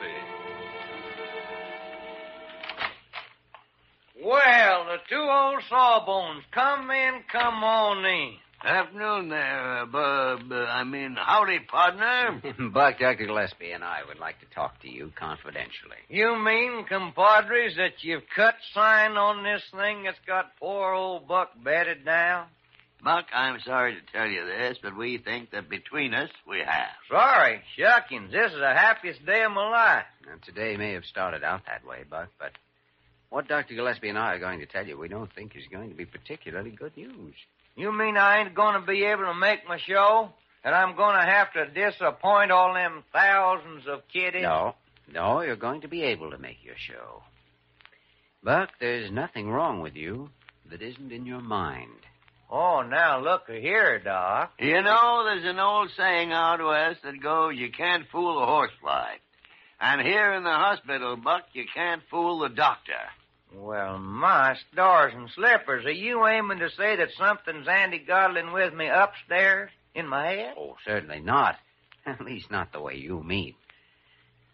Well, 4.22 4.86
the 4.88 4.98
two 5.08 5.16
old 5.16 5.64
sawbones, 5.70 6.44
come 6.52 6.92
in, 6.92 7.22
come 7.32 7.64
on 7.64 8.04
in. 8.04 8.34
Afternoon 8.62 9.30
there, 9.30 9.84
uh, 9.84 9.86
Bub. 9.86 10.52
Uh, 10.52 10.66
I 10.66 10.84
mean, 10.84 11.16
howdy, 11.18 11.60
partner. 11.60 12.42
Buck, 12.74 13.00
Dr. 13.00 13.26
Gillespie 13.26 13.72
and 13.72 13.86
I 13.86 14.00
would 14.06 14.20
like 14.20 14.38
to 14.42 14.54
talk 14.54 14.82
to 14.82 14.90
you 14.92 15.14
confidentially. 15.18 15.96
You 16.10 16.38
mean, 16.38 16.84
compadres, 16.90 17.78
that 17.78 18.04
you've 18.04 18.24
cut 18.36 18.56
sign 18.74 19.12
on 19.12 19.46
this 19.46 19.64
thing 19.72 20.04
that's 20.04 20.20
got 20.28 20.58
poor 20.60 20.92
old 20.92 21.26
Buck 21.26 21.52
bedded 21.64 22.04
down? 22.04 22.48
Buck, 23.04 23.28
I'm 23.34 23.60
sorry 23.62 23.96
to 23.96 24.12
tell 24.12 24.28
you 24.28 24.46
this, 24.46 24.78
but 24.84 24.98
we 24.98 25.18
think 25.18 25.52
that 25.52 25.70
between 25.70 26.14
us 26.14 26.30
we 26.48 26.60
have. 26.60 26.90
Sorry, 27.10 27.62
shuckings. 27.78 28.32
This 28.32 28.52
is 28.52 28.60
the 28.60 28.74
happiest 28.74 29.26
day 29.26 29.44
of 29.44 29.54
my 29.54 29.70
life. 29.70 30.06
Now, 30.26 30.34
today 30.46 30.76
may 30.76 30.94
have 30.94 31.06
started 31.06 31.44
out 31.44 31.62
that 31.68 31.88
way, 31.88 32.04
Buck, 32.10 32.28
but 32.38 32.52
what 33.30 33.48
Dr. 33.48 33.76
Gillespie 33.76 34.10
and 34.10 34.18
I 34.18 34.34
are 34.34 34.40
going 34.40 34.60
to 34.60 34.66
tell 34.66 34.86
you, 34.86 34.98
we 34.98 35.08
don't 35.08 35.34
think 35.34 35.56
is 35.56 35.64
going 35.72 35.90
to 35.90 35.96
be 35.96 36.06
particularly 36.06 36.72
good 36.72 36.98
news. 36.98 37.36
You 37.76 37.94
mean 37.94 38.18
I 38.18 38.40
ain't 38.40 38.56
going 38.56 38.80
to 38.80 38.86
be 38.86 39.06
able 39.06 39.26
to 39.26 39.34
make 39.34 39.68
my 39.68 39.78
show? 39.78 40.30
And 40.64 40.76
I'm 40.76 40.98
going 40.98 41.16
to 41.16 41.26
have 41.26 41.54
to 41.54 41.68
disappoint 41.68 42.52
all 42.52 42.74
them 42.74 43.04
thousands 43.14 43.88
of 43.88 44.02
kiddies? 44.12 44.42
No, 44.42 44.76
no, 45.14 45.42
you're 45.42 45.56
going 45.56 45.82
to 45.82 45.88
be 45.88 46.04
able 46.04 46.32
to 46.32 46.38
make 46.38 46.58
your 46.64 46.76
show. 46.78 47.24
Buck, 48.44 48.70
there's 48.82 49.10
nothing 49.10 49.50
wrong 49.50 49.80
with 49.80 49.96
you 49.96 50.30
that 50.70 50.82
isn't 50.82 51.12
in 51.14 51.26
your 51.26 51.42
mind. 51.42 51.92
Oh, 52.52 52.82
now 52.82 53.22
look 53.22 53.48
here, 53.48 54.00
Doc. 54.00 54.54
You 54.60 54.82
know, 54.82 55.24
there's 55.24 55.46
an 55.46 55.60
old 55.60 55.92
saying 55.96 56.32
out 56.32 56.64
west 56.64 57.04
that 57.04 57.22
goes, 57.22 57.56
you 57.56 57.72
can't 57.72 58.08
fool 58.12 58.42
a 58.42 58.46
horsefly. 58.46 59.18
And 59.80 60.02
here 60.02 60.34
in 60.34 60.44
the 60.44 60.50
hospital, 60.50 61.16
Buck, 61.16 61.44
you 61.54 61.66
can't 61.74 62.02
fool 62.10 62.40
the 62.40 62.50
doctor. 62.50 62.94
Well, 63.56 64.00
my 64.00 64.56
stars 64.72 65.14
and 65.16 65.30
slippers, 65.36 65.86
are 65.86 65.92
you 65.92 66.26
aiming 66.26 66.60
to 66.60 66.70
say 66.72 66.96
that 66.98 67.10
something's 67.18 67.68
anti-godling 67.68 68.52
with 68.52 68.74
me 68.74 68.88
upstairs 68.88 69.70
in 69.94 70.08
my 70.08 70.28
head? 70.28 70.56
Oh, 70.58 70.76
certainly 70.86 71.20
not. 71.20 71.56
At 72.06 72.22
least 72.22 72.50
not 72.50 72.72
the 72.72 72.82
way 72.82 72.96
you 72.96 73.24
mean. 73.24 73.54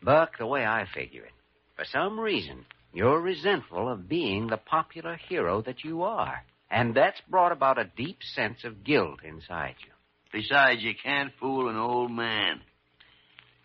Buck, 0.03 0.37
the 0.37 0.45
way 0.45 0.65
I 0.65 0.85
figure 0.93 1.23
it, 1.23 1.31
for 1.75 1.85
some 1.85 2.19
reason, 2.19 2.65
you're 2.93 3.19
resentful 3.19 3.89
of 3.89 4.07
being 4.07 4.47
the 4.47 4.57
popular 4.57 5.15
hero 5.15 5.61
that 5.61 5.83
you 5.83 6.03
are. 6.03 6.43
And 6.69 6.95
that's 6.95 7.21
brought 7.29 7.51
about 7.51 7.79
a 7.79 7.89
deep 7.95 8.19
sense 8.33 8.63
of 8.63 8.83
guilt 8.83 9.19
inside 9.23 9.75
you. 9.85 9.91
Besides, 10.31 10.81
you 10.83 10.93
can't 11.01 11.31
fool 11.39 11.69
an 11.69 11.77
old 11.77 12.11
man. 12.11 12.61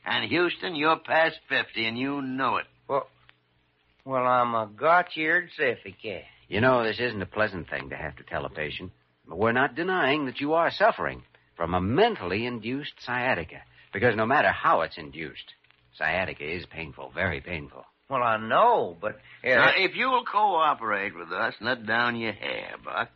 And 0.05 0.31
Houston, 0.31 0.75
you're 0.75 0.99
past 0.99 1.37
50 1.49 1.87
and 1.87 1.99
you 1.99 2.23
know 2.23 2.57
it. 2.57 2.67
Well, 2.89 3.09
well, 4.05 4.27
I'm 4.27 4.55
a 4.55 4.69
gotch-eared 4.75 5.51
siffy 5.59 5.95
cat. 6.03 6.23
You 6.49 6.61
know, 6.61 6.85
this 6.85 6.99
isn't 6.99 7.23
a 7.23 7.27
pleasant 7.27 7.69
thing 7.69 7.91
to 7.91 7.97
have 7.97 8.17
to 8.17 8.25
tell 8.25 8.45
a 8.45 8.51
patient, 8.51 8.93
but 9.29 9.39
we're 9.39 9.53
not 9.53 9.77
denying 9.77 10.27
that 10.27 10.41
you 10.41 10.55
are 10.55 10.71
suffering 10.71 11.23
from 11.57 11.75
a 11.75 11.81
mentally 11.81 12.47
induced 12.47 12.95
sciatica. 13.05 13.63
Because 13.93 14.17
no 14.17 14.27
matter 14.27 14.51
how 14.51 14.83
it's 14.83 14.99
induced, 14.99 15.55
sciatica 15.97 16.45
is 16.45 16.65
painful, 16.67 17.11
very 17.15 17.41
painful. 17.41 17.85
Well, 18.11 18.23
I 18.25 18.39
know, 18.39 18.97
but... 19.01 19.21
Uh, 19.45 19.55
Now, 19.55 19.71
if 19.77 19.95
you'll 19.95 20.25
cooperate 20.25 21.17
with 21.17 21.31
us, 21.31 21.55
let 21.61 21.87
down 21.87 22.17
your 22.17 22.33
hair, 22.33 22.75
Buck. 22.85 23.09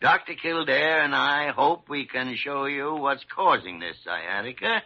Dr. 0.00 0.34
Kildare 0.34 1.02
and 1.02 1.12
I 1.12 1.48
hope 1.48 1.88
we 1.88 2.06
can 2.06 2.36
show 2.36 2.66
you 2.66 2.94
what's 2.94 3.24
causing 3.34 3.80
this 3.80 3.96
sciatica 4.04 4.82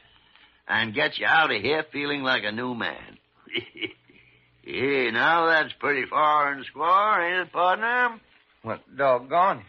and 0.66 0.94
get 0.94 1.18
you 1.18 1.26
out 1.26 1.54
of 1.54 1.60
here 1.60 1.84
feeling 1.92 2.22
like 2.22 2.44
a 2.44 2.52
new 2.52 2.74
man. 2.74 3.18
yeah, 4.64 5.10
now 5.10 5.46
that's 5.46 5.74
pretty 5.78 6.06
far 6.08 6.52
and 6.52 6.64
square, 6.64 7.20
ain't 7.20 7.48
it, 7.48 7.52
partner? 7.52 8.20
What 8.62 8.80
doggone. 8.96 9.64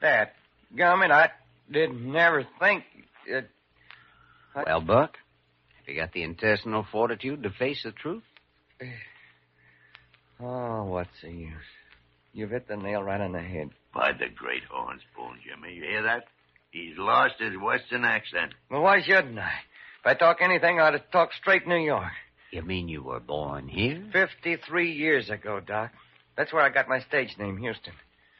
That 0.00 0.34
gummit, 0.76 1.10
I 1.10 1.30
didn't 1.68 2.12
never 2.12 2.46
think 2.60 2.84
it. 3.26 3.50
Well, 4.54 4.80
Buck, 4.80 5.16
have 5.78 5.88
you 5.88 6.00
got 6.00 6.12
the 6.12 6.22
intestinal 6.22 6.86
fortitude 6.92 7.42
to 7.42 7.50
face 7.50 7.82
the 7.82 7.90
truth? 7.90 8.22
Oh, 10.38 10.84
what's 10.84 11.22
the 11.22 11.30
use? 11.30 11.52
You've 12.34 12.50
hit 12.50 12.68
the 12.68 12.76
nail 12.76 13.02
right 13.02 13.22
on 13.22 13.32
the 13.32 13.40
head. 13.40 13.70
By 13.94 14.12
the 14.12 14.28
great 14.28 14.64
horn 14.70 15.00
spoon, 15.10 15.38
Jimmy. 15.42 15.74
You 15.76 15.82
hear 15.82 16.02
that? 16.02 16.24
He's 16.70 16.92
lost 16.98 17.36
his 17.38 17.56
western 17.56 18.04
accent. 18.04 18.52
Well, 18.70 18.82
why 18.82 19.00
shouldn't 19.00 19.38
I? 19.38 19.52
If 20.00 20.04
I 20.06 20.12
talk 20.12 20.38
anything, 20.42 20.78
I 20.78 20.88
ought 20.88 20.90
to 20.90 21.02
talk 21.10 21.30
straight 21.32 21.66
New 21.66 21.78
York. 21.82 22.12
You 22.50 22.60
mean 22.60 22.88
you 22.90 23.02
were 23.02 23.18
born 23.20 23.66
here? 23.68 24.04
Fifty-three 24.12 24.92
years 24.92 25.30
ago, 25.30 25.58
Doc. 25.60 25.92
That's 26.36 26.52
where 26.52 26.62
I 26.62 26.68
got 26.68 26.86
my 26.86 27.00
stage 27.00 27.34
name, 27.38 27.56
Houston. 27.56 27.94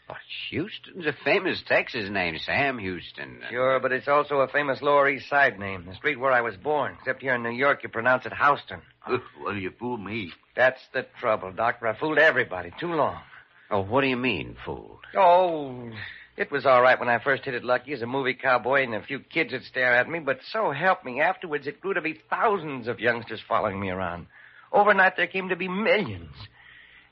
But 0.08 0.18
Houston's 0.50 1.04
a 1.04 1.12
famous 1.24 1.62
Texas 1.66 2.08
name, 2.08 2.38
Sam 2.38 2.78
Houston. 2.78 3.40
Sure, 3.50 3.80
but 3.80 3.92
it's 3.92 4.06
also 4.06 4.36
a 4.36 4.48
famous 4.48 4.80
Lower 4.80 5.08
East 5.08 5.28
Side 5.28 5.58
name, 5.58 5.84
the 5.84 5.96
street 5.96 6.20
where 6.20 6.30
I 6.30 6.42
was 6.42 6.56
born. 6.56 6.96
Except 7.00 7.22
here 7.22 7.34
in 7.34 7.42
New 7.42 7.50
York, 7.50 7.82
you 7.82 7.88
pronounce 7.88 8.24
it 8.24 8.32
Houston. 8.32 8.82
well, 9.42 9.56
you 9.56 9.72
fooled 9.78 10.00
me. 10.04 10.32
That's 10.54 10.80
the 10.92 11.06
trouble, 11.18 11.50
Doctor. 11.52 11.88
I 11.88 11.98
fooled 11.98 12.18
everybody 12.18 12.72
too 12.78 12.92
long. 12.92 13.20
Oh, 13.68 13.82
what 13.82 14.02
do 14.02 14.06
you 14.06 14.16
mean, 14.16 14.56
fooled? 14.64 15.00
Oh, 15.16 15.90
it 16.36 16.52
was 16.52 16.66
all 16.66 16.82
right 16.82 17.00
when 17.00 17.08
I 17.08 17.18
first 17.18 17.44
hit 17.44 17.54
it 17.54 17.64
lucky 17.64 17.92
as 17.92 18.02
a 18.02 18.06
movie 18.06 18.34
cowboy 18.34 18.84
and 18.84 18.94
a 18.94 19.02
few 19.02 19.18
kids 19.18 19.52
would 19.52 19.64
stare 19.64 19.96
at 19.96 20.08
me, 20.08 20.20
but 20.20 20.38
so 20.52 20.70
help 20.70 21.04
me, 21.04 21.20
afterwards 21.20 21.66
it 21.66 21.80
grew 21.80 21.94
to 21.94 22.00
be 22.00 22.20
thousands 22.30 22.86
of 22.86 23.00
youngsters 23.00 23.40
following 23.48 23.80
me 23.80 23.90
around. 23.90 24.26
Overnight 24.72 25.16
there 25.16 25.26
came 25.26 25.48
to 25.48 25.56
be 25.56 25.66
millions. 25.66 26.30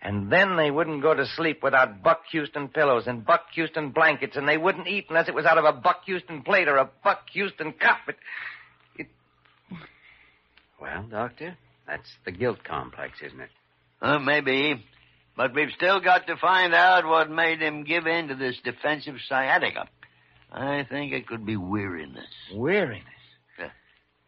And 0.05 0.31
then 0.31 0.57
they 0.57 0.71
wouldn't 0.71 1.01
go 1.01 1.15
to 1.15 1.25
sleep 1.25 1.63
without 1.63 2.03
Buck 2.03 2.25
Houston 2.31 2.69
pillows 2.69 3.07
and 3.07 3.25
Buck 3.25 3.47
Houston 3.55 3.89
blankets, 3.91 4.37
and 4.37 4.47
they 4.47 4.59
wouldn't 4.59 4.87
eat 4.87 5.07
unless 5.09 5.29
it 5.29 5.35
was 5.35 5.47
out 5.47 5.57
of 5.57 5.65
a 5.65 5.73
Buck 5.73 6.03
Houston 6.05 6.43
plate 6.43 6.69
or 6.69 6.77
a 6.77 6.91
Buck 7.03 7.23
Houston 7.33 7.73
cup. 7.73 8.01
It, 8.09 8.17
it... 8.99 9.07
Well, 10.79 11.07
Doctor, 11.11 11.57
that's 11.87 12.09
the 12.27 12.33
guilt 12.33 12.63
complex, 12.65 13.19
isn't 13.25 13.41
it? 13.41 13.49
Uh, 14.03 14.19
maybe. 14.19 14.85
But 15.39 15.55
we've 15.55 15.73
still 15.75 16.01
got 16.01 16.27
to 16.27 16.37
find 16.37 16.75
out 16.75 17.07
what 17.07 17.31
made 17.31 17.61
him 17.61 17.85
give 17.85 18.07
in 18.07 18.29
to 18.29 18.35
this 18.35 18.57
defensive 18.63 19.17
sciatica. 19.27 19.89
I 20.53 20.85
think 20.89 21.15
it 21.15 21.27
could 21.27 21.47
be 21.47 21.57
weariness. 21.57 22.29
Weariness? 22.55 23.03
Yeah. 23.59 23.71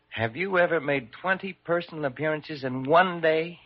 Have 0.09 0.37
you 0.37 0.59
ever 0.59 0.81
made 0.81 1.11
20 1.21 1.53
personal 1.65 2.07
appearances 2.07 2.65
in 2.65 2.85
one 2.85 3.21
day? 3.21 3.61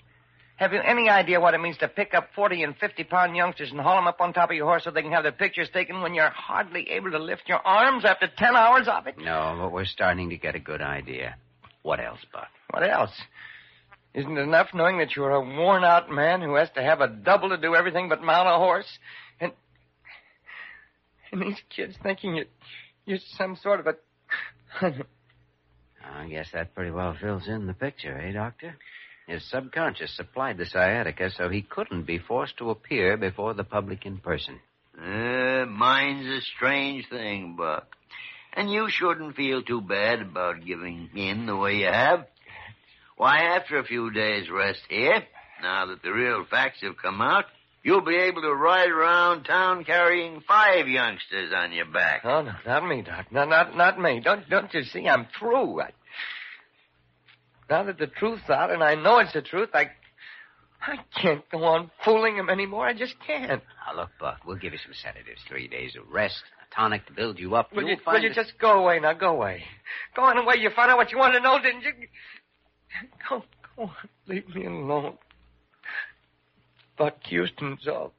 Have 0.60 0.74
you 0.74 0.80
any 0.80 1.08
idea 1.08 1.40
what 1.40 1.54
it 1.54 1.58
means 1.58 1.78
to 1.78 1.88
pick 1.88 2.12
up 2.12 2.28
40 2.36 2.64
and 2.64 2.76
50 2.76 3.04
pound 3.04 3.34
youngsters 3.34 3.70
and 3.70 3.80
haul 3.80 3.96
them 3.96 4.06
up 4.06 4.20
on 4.20 4.34
top 4.34 4.50
of 4.50 4.56
your 4.56 4.66
horse 4.66 4.84
so 4.84 4.90
they 4.90 5.00
can 5.00 5.10
have 5.10 5.22
their 5.22 5.32
pictures 5.32 5.70
taken 5.72 6.02
when 6.02 6.12
you're 6.12 6.28
hardly 6.28 6.86
able 6.90 7.10
to 7.12 7.18
lift 7.18 7.44
your 7.46 7.66
arms 7.66 8.04
after 8.04 8.28
10 8.36 8.54
hours 8.54 8.86
of 8.86 9.06
it? 9.06 9.16
No, 9.16 9.56
but 9.58 9.72
we're 9.72 9.86
starting 9.86 10.28
to 10.28 10.36
get 10.36 10.54
a 10.54 10.58
good 10.58 10.82
idea. 10.82 11.36
What 11.80 11.98
else, 11.98 12.18
Buck? 12.30 12.48
What 12.68 12.82
else? 12.82 13.10
Isn't 14.12 14.36
it 14.36 14.42
enough 14.42 14.68
knowing 14.74 14.98
that 14.98 15.16
you're 15.16 15.30
a 15.30 15.40
worn 15.40 15.82
out 15.82 16.10
man 16.10 16.42
who 16.42 16.56
has 16.56 16.68
to 16.74 16.82
have 16.82 17.00
a 17.00 17.08
double 17.08 17.48
to 17.48 17.56
do 17.56 17.74
everything 17.74 18.10
but 18.10 18.22
mount 18.22 18.46
a 18.46 18.58
horse? 18.58 18.98
And 19.40 19.52
and 21.32 21.40
these 21.40 21.60
kids 21.74 21.94
thinking 22.02 22.34
you're, 22.34 22.44
you're 23.06 23.18
some 23.38 23.56
sort 23.62 23.80
of 23.80 23.86
a. 23.86 23.94
I 26.04 26.28
guess 26.28 26.48
that 26.52 26.74
pretty 26.74 26.90
well 26.90 27.16
fills 27.18 27.48
in 27.48 27.66
the 27.66 27.72
picture, 27.72 28.18
eh, 28.18 28.32
Doctor? 28.32 28.76
His 29.30 29.44
subconscious 29.44 30.16
supplied 30.16 30.58
the 30.58 30.66
sciatica 30.66 31.30
so 31.30 31.48
he 31.48 31.62
couldn't 31.62 32.02
be 32.02 32.18
forced 32.18 32.56
to 32.56 32.70
appear 32.70 33.16
before 33.16 33.54
the 33.54 33.62
public 33.62 34.04
in 34.04 34.18
person. 34.18 34.58
Uh, 35.00 35.66
mind's 35.66 36.26
a 36.26 36.40
strange 36.56 37.08
thing, 37.08 37.54
Buck. 37.56 37.94
And 38.54 38.72
you 38.72 38.88
shouldn't 38.90 39.36
feel 39.36 39.62
too 39.62 39.82
bad 39.82 40.20
about 40.20 40.66
giving 40.66 41.10
in 41.14 41.46
the 41.46 41.54
way 41.54 41.76
you 41.76 41.86
have. 41.86 42.26
Why, 43.16 43.54
after 43.56 43.78
a 43.78 43.84
few 43.84 44.10
days' 44.10 44.50
rest 44.50 44.80
here, 44.88 45.22
now 45.62 45.86
that 45.86 46.02
the 46.02 46.10
real 46.10 46.44
facts 46.50 46.80
have 46.82 46.96
come 46.96 47.20
out, 47.20 47.44
you'll 47.84 48.04
be 48.04 48.16
able 48.16 48.42
to 48.42 48.52
ride 48.52 48.90
around 48.90 49.44
town 49.44 49.84
carrying 49.84 50.40
five 50.40 50.88
youngsters 50.88 51.52
on 51.56 51.70
your 51.70 51.86
back. 51.86 52.22
Oh, 52.24 52.42
no, 52.42 52.54
not 52.66 52.84
me, 52.84 53.02
Doc. 53.02 53.26
No, 53.30 53.44
not, 53.44 53.76
not 53.76 54.00
me. 54.00 54.18
Don't, 54.24 54.50
don't 54.50 54.74
you 54.74 54.82
see? 54.82 55.06
I'm 55.06 55.28
through. 55.38 55.82
I, 55.82 55.90
now 57.70 57.84
that 57.84 57.98
the 57.98 58.08
truth's 58.08 58.50
out 58.50 58.70
and 58.72 58.82
I 58.82 58.96
know 58.96 59.18
it's 59.20 59.32
the 59.32 59.42
truth, 59.42 59.70
I, 59.72 59.90
I 60.82 60.96
can't 61.22 61.48
go 61.50 61.64
on 61.64 61.90
fooling 62.04 62.36
him 62.36 62.50
anymore. 62.50 62.86
I 62.86 62.92
just 62.94 63.14
can't. 63.26 63.62
Now, 63.86 63.96
look, 63.96 64.10
Buck, 64.18 64.40
we'll 64.44 64.56
give 64.56 64.72
you 64.72 64.78
some 64.84 64.92
sedatives, 64.92 65.40
three 65.48 65.68
days 65.68 65.94
of 65.96 66.12
rest, 66.12 66.42
a 66.60 66.74
tonic 66.74 67.06
to 67.06 67.12
build 67.12 67.38
you 67.38 67.54
up. 67.54 67.72
Will 67.72 67.82
You'll 67.82 67.90
you, 67.92 67.96
find 68.04 68.16
will 68.22 68.28
you 68.28 68.34
just 68.34 68.54
go 68.60 68.82
away 68.82 68.98
now? 68.98 69.12
Go 69.12 69.28
away. 69.28 69.62
Go 70.16 70.22
on 70.22 70.36
away. 70.36 70.56
You 70.58 70.70
found 70.74 70.90
out 70.90 70.96
what 70.96 71.12
you 71.12 71.18
wanted 71.18 71.38
to 71.38 71.44
know, 71.44 71.58
didn't 71.62 71.82
you? 71.82 71.92
Go, 73.28 73.44
go 73.76 73.82
on. 73.84 73.90
Leave 74.26 74.48
me 74.54 74.66
alone. 74.66 75.16
Buck 76.98 77.16
Houston's 77.28 77.86
all, 77.88 78.12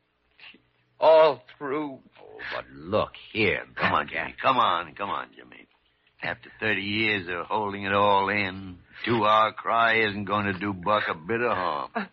all 1.00 1.44
through. 1.58 2.00
Oh, 2.20 2.40
but 2.56 2.66
look 2.74 3.12
here, 3.32 3.66
Come 3.76 3.94
on. 3.94 4.08
Jimmy. 4.08 4.34
Come 4.42 4.58
on, 4.58 4.96
come 4.96 5.10
on, 5.10 5.28
Jimmy. 5.36 5.61
After 6.24 6.50
30 6.60 6.82
years 6.82 7.28
of 7.30 7.48
holding 7.48 7.84
it 7.84 7.94
all 7.94 8.30
in, 8.30 8.78
two-hour 9.06 9.54
cry 9.54 10.02
isn't 10.08 10.26
going 10.26 10.46
to 10.46 10.54
do 10.54 10.72
Buck 10.74 11.04
a 11.10 11.16
bit 11.16 11.42
of 11.42 11.52
harm. 11.52 11.90
Uh. 11.96 12.06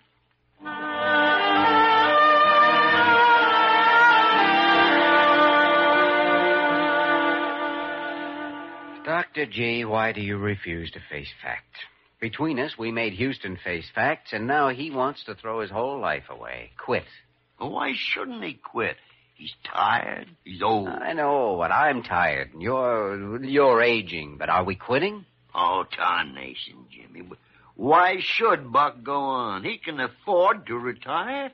Dr. 9.05 9.47
G, 9.47 9.85
why 9.85 10.13
do 10.13 10.21
you 10.21 10.37
refuse 10.37 10.91
to 10.91 11.01
face 11.11 11.29
facts? 11.43 11.79
Between 12.21 12.59
us, 12.59 12.77
we 12.79 12.91
made 12.91 13.15
Houston 13.15 13.57
face 13.65 13.87
facts, 13.95 14.33
and 14.33 14.47
now 14.47 14.69
he 14.69 14.91
wants 14.91 15.25
to 15.25 15.35
throw 15.35 15.61
his 15.61 15.71
whole 15.71 15.99
life 15.99 16.25
away. 16.29 16.73
Quit. 16.77 17.05
Well, 17.59 17.71
why 17.71 17.93
shouldn't 17.97 18.45
he 18.45 18.55
quit? 18.55 18.97
He's 19.39 19.55
tired. 19.65 20.27
He's 20.45 20.63
old. 20.63 20.89
I 20.89 21.13
know, 21.13 21.57
but 21.59 21.71
I'm 21.71 22.03
tired. 22.03 22.53
and 22.53 22.61
You're 22.61 23.43
you're 23.45 23.81
aging, 23.83 24.37
but 24.37 24.49
are 24.49 24.65
we 24.65 24.75
quitting? 24.75 25.25
Oh, 25.55 25.85
tarnation, 25.97 26.87
Jimmy. 26.91 27.29
Why 27.77 28.17
should 28.19 28.73
Buck 28.73 29.05
go 29.05 29.15
on? 29.21 29.63
He 29.63 29.79
can 29.79 30.01
afford 30.01 30.67
to 30.67 30.75
retire. 30.77 31.53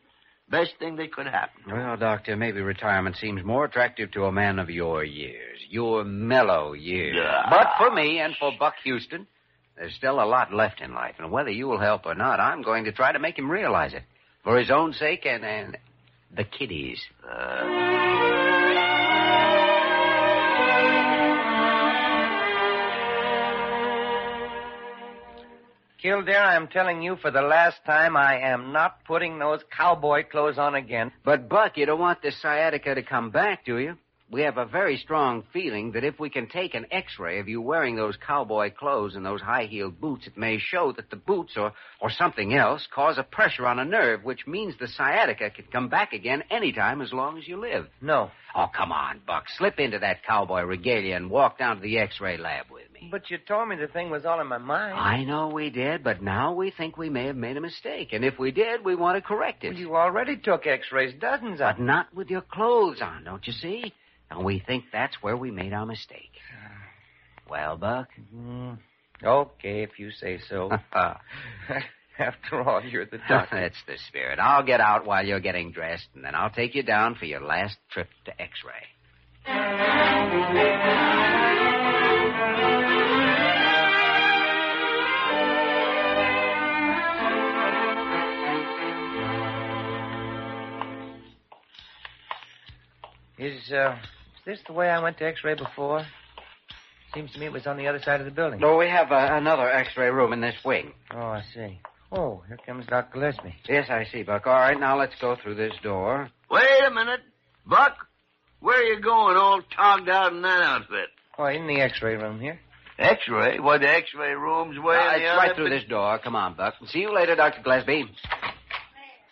Best 0.49 0.77
thing 0.79 0.97
that 0.97 1.13
could 1.13 1.27
happen. 1.27 1.63
Well, 1.71 1.97
Doctor, 1.99 2.37
maybe 2.37 2.61
retirement 2.63 3.17
seems 3.17 3.45
more 3.45 3.67
attractive 3.67 4.11
to 4.13 4.25
a 4.25 4.33
man 4.33 4.59
of 4.59 4.71
your 4.71 5.05
years, 5.05 5.59
your 5.69 6.05
mellow 6.05 6.73
years. 6.73 7.17
Yeah. 7.19 7.47
But 7.51 7.73
for 7.79 7.95
me 7.95 8.19
and 8.21 8.35
for 8.37 8.53
Buck 8.59 8.75
Houston, 8.85 9.27
there's 9.77 9.95
still 9.95 10.23
a 10.23 10.25
lot 10.25 10.53
left 10.55 10.81
in 10.81 10.95
life, 10.95 11.17
and 11.19 11.31
whether 11.31 11.51
you 11.51 11.67
will 11.69 11.81
help 11.81 12.07
or 12.07 12.15
not, 12.15 12.41
I'm 12.41 12.63
going 12.63 12.85
to 12.85 12.93
try 12.93 13.13
to 13.13 13.19
make 13.19 13.39
him 13.39 13.51
realize 13.51 13.93
it. 13.93 14.03
For 14.43 14.59
his 14.59 14.71
own 14.71 14.93
sake 14.95 15.25
and, 15.27 15.45
and 15.45 15.77
the 16.37 16.45
kiddies. 16.45 17.01
Uh, 17.29 18.05
Kildare, 26.05 26.45
I'm 26.45 26.69
telling 26.69 27.01
you 27.01 27.17
for 27.17 27.31
the 27.31 27.41
last 27.41 27.83
time, 27.87 28.15
I 28.15 28.39
am 28.41 28.73
not 28.73 29.05
putting 29.07 29.39
those 29.39 29.61
cowboy 29.75 30.25
clothes 30.31 30.59
on 30.59 30.75
again. 30.75 31.13
But, 31.25 31.49
Buck, 31.49 31.79
you 31.79 31.87
don't 31.87 31.99
want 31.99 32.21
this 32.21 32.39
sciatica 32.43 32.95
to 32.95 33.03
come 33.03 33.31
back, 33.31 33.65
do 33.65 33.79
you? 33.79 33.97
We 34.31 34.41
have 34.43 34.57
a 34.57 34.65
very 34.65 34.97
strong 34.97 35.45
feeling 35.53 35.93
that 35.93 36.03
if 36.03 36.19
we 36.19 36.29
can 36.31 36.49
take 36.49 36.75
an 36.75 36.87
x-ray 36.91 37.39
of 37.39 37.49
you 37.49 37.61
wearing 37.61 37.95
those 37.95 38.17
cowboy 38.17 38.73
clothes 38.73 39.15
and 39.15 39.25
those 39.25 39.41
high-heeled 39.41 40.01
boots, 40.01 40.27
it 40.27 40.37
may 40.37 40.59
show 40.59 40.93
that 40.93 41.11
the 41.11 41.17
boots 41.17 41.53
or, 41.57 41.73
or 42.01 42.11
something 42.11 42.55
else 42.55 42.89
cause 42.93 43.17
a 43.19 43.23
pressure 43.23 43.67
on 43.67 43.79
a 43.79 43.85
nerve, 43.85 44.25
which 44.25 44.47
means 44.47 44.75
the 44.81 44.89
sciatica 44.89 45.51
can 45.51 45.67
come 45.71 45.89
back 45.89 46.13
again 46.13 46.43
anytime 46.51 47.01
as 47.01 47.13
long 47.13 47.39
as 47.39 47.47
you 47.47 47.61
live. 47.61 47.87
No. 48.01 48.31
Oh, 48.57 48.67
come 48.75 48.93
on, 48.93 49.21
Buck. 49.27 49.45
Slip 49.59 49.79
into 49.79 49.99
that 49.99 50.25
cowboy 50.25 50.63
regalia 50.63 51.17
and 51.17 51.31
walk 51.31 51.59
down 51.59 51.77
to 51.77 51.83
the 51.83 51.99
x-ray 51.99 52.37
lab 52.39 52.67
with 52.71 52.91
me. 52.93 53.09
But 53.11 53.31
you 53.31 53.39
told 53.39 53.69
me 53.69 53.77
the 53.77 53.89
thing 53.89 54.11
was 54.11 54.25
all 54.25 54.41
in 54.41 54.47
my 54.47 54.59
mind. 54.59 54.95
I 54.99 55.23
know 55.23 55.49
we 55.49 55.71
did, 55.71 56.03
but 56.03 56.23
now 56.23 56.55
we 56.55 56.71
think 56.71 56.97
we 56.97 57.11
may 57.11 57.27
have 57.27 57.37
made 57.37 57.57
a 57.57 57.61
mistake. 57.61 58.13
And 58.13 58.25
if 58.25 58.39
we 58.39 58.53
did, 58.53 58.85
we 58.85 58.97
want 58.97 59.17
to 59.17 59.23
correct 59.23 59.65
it. 59.65 59.71
Well, 59.71 59.79
you 59.79 59.97
already 59.97 60.39
took 60.39 60.67
x-rays, 60.67 61.15
dozens 61.21 61.61
of 61.61 61.77
But 61.77 61.81
not 61.81 62.15
with 62.15 62.31
your 62.31 62.43
clothes 62.43 63.01
on, 63.03 63.25
don't 63.25 63.47
you 63.47 63.53
see? 63.53 63.93
And 64.35 64.45
we 64.45 64.59
think 64.59 64.85
that's 64.93 65.23
where 65.23 65.37
we 65.37 65.51
made 65.51 65.73
our 65.73 65.87
mistake. 65.87 66.33
Well, 67.47 67.77
Buck? 67.77 68.09
Mm, 68.35 68.79
okay, 69.23 69.83
if 69.83 69.99
you 69.99 70.11
say 70.13 70.39
so. 70.49 70.71
After 72.19 72.63
all, 72.63 72.83
you're 72.83 73.05
the 73.05 73.19
doctor. 73.29 73.61
That's 73.61 73.77
the 73.87 73.99
spirit. 74.09 74.39
I'll 74.39 74.65
get 74.65 74.81
out 74.81 75.05
while 75.05 75.27
you're 75.27 75.41
getting 75.41 75.71
dressed, 75.71 76.09
and 76.15 76.25
then 76.25 76.35
I'll 76.35 76.49
take 76.49 76.75
you 76.75 76.83
down 76.83 77.17
for 77.17 77.27
your 77.27 77.41
last 77.41 77.77
trip 77.91 78.09
to 78.25 78.41
X-ray. 78.41 78.73
Is, 93.37 93.71
uh, 93.73 93.97
this 94.47 94.59
the 94.67 94.73
way 94.73 94.89
I 94.89 95.01
went 95.03 95.19
to 95.19 95.25
X-ray 95.27 95.55
before? 95.55 96.05
Seems 97.15 97.33
to 97.33 97.39
me 97.39 97.47
it 97.47 97.53
was 97.53 97.67
on 97.67 97.77
the 97.77 97.87
other 97.87 98.01
side 98.01 98.21
of 98.21 98.27
the 98.27 98.33
building. 98.33 98.61
No, 98.61 98.77
we 98.77 98.89
have 98.89 99.13
uh, 99.13 99.29
another 99.33 99.71
X-ray 99.71 100.11
room 100.11 100.33
in 100.33 100.41
this 100.41 100.57
wing. 100.65 100.93
Oh, 101.13 101.19
I 101.19 101.43
see. 101.55 101.79
Oh, 102.11 102.43
here 102.49 102.59
comes 102.67 102.87
Dr. 102.87 103.13
Gillespie. 103.15 103.55
Yes, 103.69 103.87
I 103.89 104.05
see, 104.13 104.23
Buck. 104.23 104.47
All 104.47 104.53
right, 104.55 104.79
now 104.79 104.99
let's 104.99 105.15
go 105.21 105.37
through 105.43 105.55
this 105.57 105.73
door. 105.83 106.29
Wait 106.51 106.85
a 106.87 106.91
minute. 106.91 107.21
Buck, 107.67 107.97
where 108.61 108.79
are 108.79 108.83
you 108.83 109.01
going 109.01 109.37
all 109.37 109.61
togged 109.77 110.09
out 110.09 110.33
in 110.33 110.43
that 110.43 110.63
outfit? 110.63 111.09
Oh, 111.39 111.47
in 111.47 111.67
the 111.67 111.81
X-ray 111.81 112.17
room 112.17 112.41
here. 112.41 112.61
X-ray? 112.99 113.59
What, 113.59 113.81
the 113.81 113.89
X-ray 113.89 114.35
room's 114.35 114.79
way 114.79 114.97
Uh, 114.97 115.15
in 115.17 115.23
the 115.23 115.29
it's 115.29 115.37
right 115.37 115.57
through 115.57 115.71
this 115.71 115.85
door. 115.89 116.19
Come 116.23 116.37
on, 116.37 116.55
Buck. 116.55 116.75
See 116.89 117.01
you 117.01 117.13
later, 117.15 117.35
Dr. 117.35 117.63
Gillespie. 117.63 118.05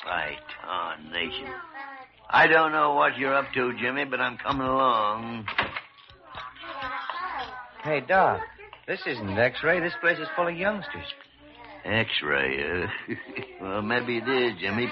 By 0.04 0.32
tarnation. 0.64 1.46
I 2.32 2.46
don't 2.46 2.72
know 2.72 2.94
what 2.94 3.18
you're 3.18 3.34
up 3.34 3.52
to, 3.52 3.72
Jimmy, 3.78 4.06
but 4.06 4.20
I'm 4.20 4.38
coming 4.38 4.66
along. 4.66 5.46
Hey, 7.84 8.00
Doc, 8.00 8.40
this 8.86 9.00
isn't 9.06 9.38
X-ray. 9.38 9.80
This 9.80 9.92
place 10.00 10.18
is 10.18 10.28
full 10.34 10.48
of 10.48 10.56
youngsters. 10.56 11.04
X-ray, 11.84 12.84
uh, 12.84 12.86
well, 13.60 13.82
maybe 13.82 14.16
it 14.16 14.28
is, 14.28 14.52
Jimmy. 14.60 14.90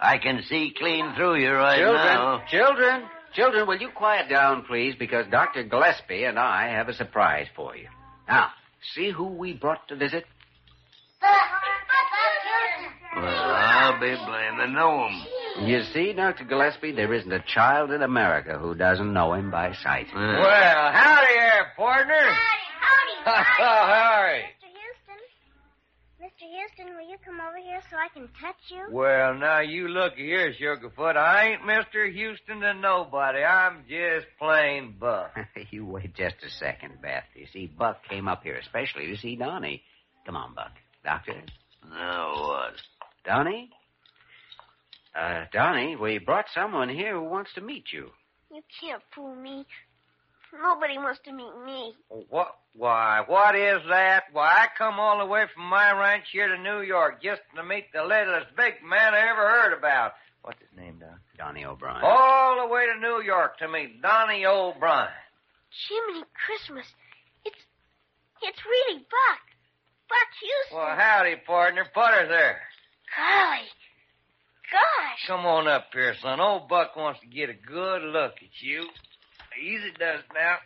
I 0.00 0.18
can 0.18 0.42
see 0.48 0.74
clean 0.76 1.14
through 1.14 1.36
you 1.36 1.52
right 1.52 1.78
children, 1.78 2.04
now. 2.04 2.42
children, 2.50 3.02
children, 3.32 3.66
will 3.68 3.80
you 3.80 3.90
quiet 3.94 4.28
down, 4.28 4.64
please? 4.64 4.94
Because 4.98 5.26
Dr. 5.30 5.62
Gillespie 5.62 6.24
and 6.24 6.38
I 6.38 6.68
have 6.70 6.88
a 6.88 6.94
surprise 6.94 7.46
for 7.54 7.76
you. 7.76 7.88
Now, 8.28 8.48
see 8.94 9.10
who 9.10 9.28
we 9.28 9.54
brought 9.54 9.86
to 9.88 9.96
visit? 9.96 10.24
Well, 13.14 13.24
I'll 13.24 14.00
be 14.00 14.08
blamed. 14.08 14.60
I 14.60 14.66
know 14.66 15.06
him. 15.06 15.31
You 15.60 15.82
see, 15.92 16.12
Dr. 16.12 16.44
Gillespie, 16.44 16.92
there 16.92 17.12
isn't 17.12 17.32
a 17.32 17.44
child 17.46 17.90
in 17.90 18.02
America 18.02 18.58
who 18.58 18.74
doesn't 18.74 19.12
know 19.12 19.34
him 19.34 19.50
by 19.50 19.72
sight. 19.82 20.06
Well, 20.14 20.92
howdy 20.92 21.34
there, 21.38 21.72
partner. 21.76 22.14
Howdy, 22.14 23.16
howdy. 23.24 24.40
Mr. 24.42 24.70
Houston. 24.72 25.20
Mr. 26.20 26.86
Houston, 26.86 26.96
will 26.96 27.08
you 27.08 27.16
come 27.24 27.38
over 27.40 27.58
here 27.58 27.80
so 27.90 27.96
I 27.96 28.08
can 28.08 28.28
touch 28.40 28.56
you? 28.70 28.86
Well, 28.90 29.34
now 29.34 29.60
you 29.60 29.88
look 29.88 30.14
here, 30.14 30.52
Sugarfoot. 30.54 31.16
I 31.16 31.50
ain't 31.50 31.62
Mr. 31.62 32.12
Houston 32.12 32.60
to 32.60 32.74
nobody. 32.74 33.44
I'm 33.44 33.84
just 33.88 34.26
plain 34.38 34.94
Buck. 34.98 35.36
you 35.70 35.84
wait 35.86 36.14
just 36.14 36.36
a 36.46 36.50
second, 36.50 37.02
Beth. 37.02 37.24
You 37.34 37.46
see, 37.52 37.66
Buck 37.66 37.98
came 38.08 38.26
up 38.26 38.42
here 38.42 38.56
especially 38.56 39.06
to 39.08 39.16
see 39.16 39.36
Donnie. 39.36 39.82
Come 40.24 40.36
on, 40.36 40.54
Buck. 40.54 40.72
Doctor? 41.04 41.34
Now 41.88 42.48
what? 42.48 42.74
Donnie? 43.24 43.70
Uh, 45.14 45.44
Donnie, 45.52 45.96
we 45.96 46.18
brought 46.18 46.46
someone 46.54 46.88
here 46.88 47.14
who 47.14 47.24
wants 47.24 47.52
to 47.54 47.60
meet 47.60 47.84
you. 47.92 48.10
You 48.52 48.62
can't 48.80 49.02
fool 49.14 49.34
me. 49.34 49.66
Nobody 50.52 50.98
wants 50.98 51.20
to 51.24 51.32
meet 51.32 51.52
me. 51.64 51.94
What? 52.28 52.56
Why, 52.74 53.22
what 53.26 53.54
is 53.54 53.80
that? 53.88 54.24
Why, 54.32 54.48
I 54.48 54.66
come 54.76 54.98
all 54.98 55.18
the 55.18 55.26
way 55.26 55.44
from 55.54 55.64
my 55.64 55.92
ranch 55.92 56.24
here 56.32 56.48
to 56.48 56.58
New 56.62 56.80
York 56.80 57.22
just 57.22 57.40
to 57.56 57.62
meet 57.62 57.92
the 57.92 58.02
littlest 58.02 58.56
big 58.56 58.74
man 58.82 59.14
I 59.14 59.28
ever 59.30 59.46
heard 59.48 59.76
about. 59.76 60.12
What's 60.42 60.58
his 60.58 60.76
name, 60.76 60.98
Doc? 60.98 61.20
Donnie 61.36 61.64
O'Brien. 61.64 62.02
All 62.02 62.66
the 62.66 62.72
way 62.72 62.86
to 62.86 63.00
New 63.00 63.22
York 63.22 63.58
to 63.58 63.68
meet 63.68 64.00
Donnie 64.02 64.44
O'Brien. 64.46 65.08
Jiminy 65.88 66.24
Christmas. 66.34 66.86
It's 67.44 67.60
it's 68.42 68.58
really 68.64 68.98
Buck. 69.00 69.42
Buck 70.08 70.28
Houston. 70.40 70.78
Well, 70.78 70.96
howdy, 70.96 71.36
partner. 71.46 71.84
Put 71.94 72.10
her 72.12 72.26
there. 72.26 72.60
Golly. 73.16 73.68
Gosh. 74.72 75.26
Come 75.26 75.44
on 75.44 75.68
up 75.68 75.88
here, 75.92 76.14
son. 76.22 76.40
Old 76.40 76.68
Buck 76.68 76.96
wants 76.96 77.20
to 77.20 77.26
get 77.26 77.50
a 77.50 77.54
good 77.54 78.02
look 78.02 78.32
at 78.36 78.62
you. 78.62 78.88
Easy 79.62 79.92
does 79.98 80.22
now. 80.34 80.56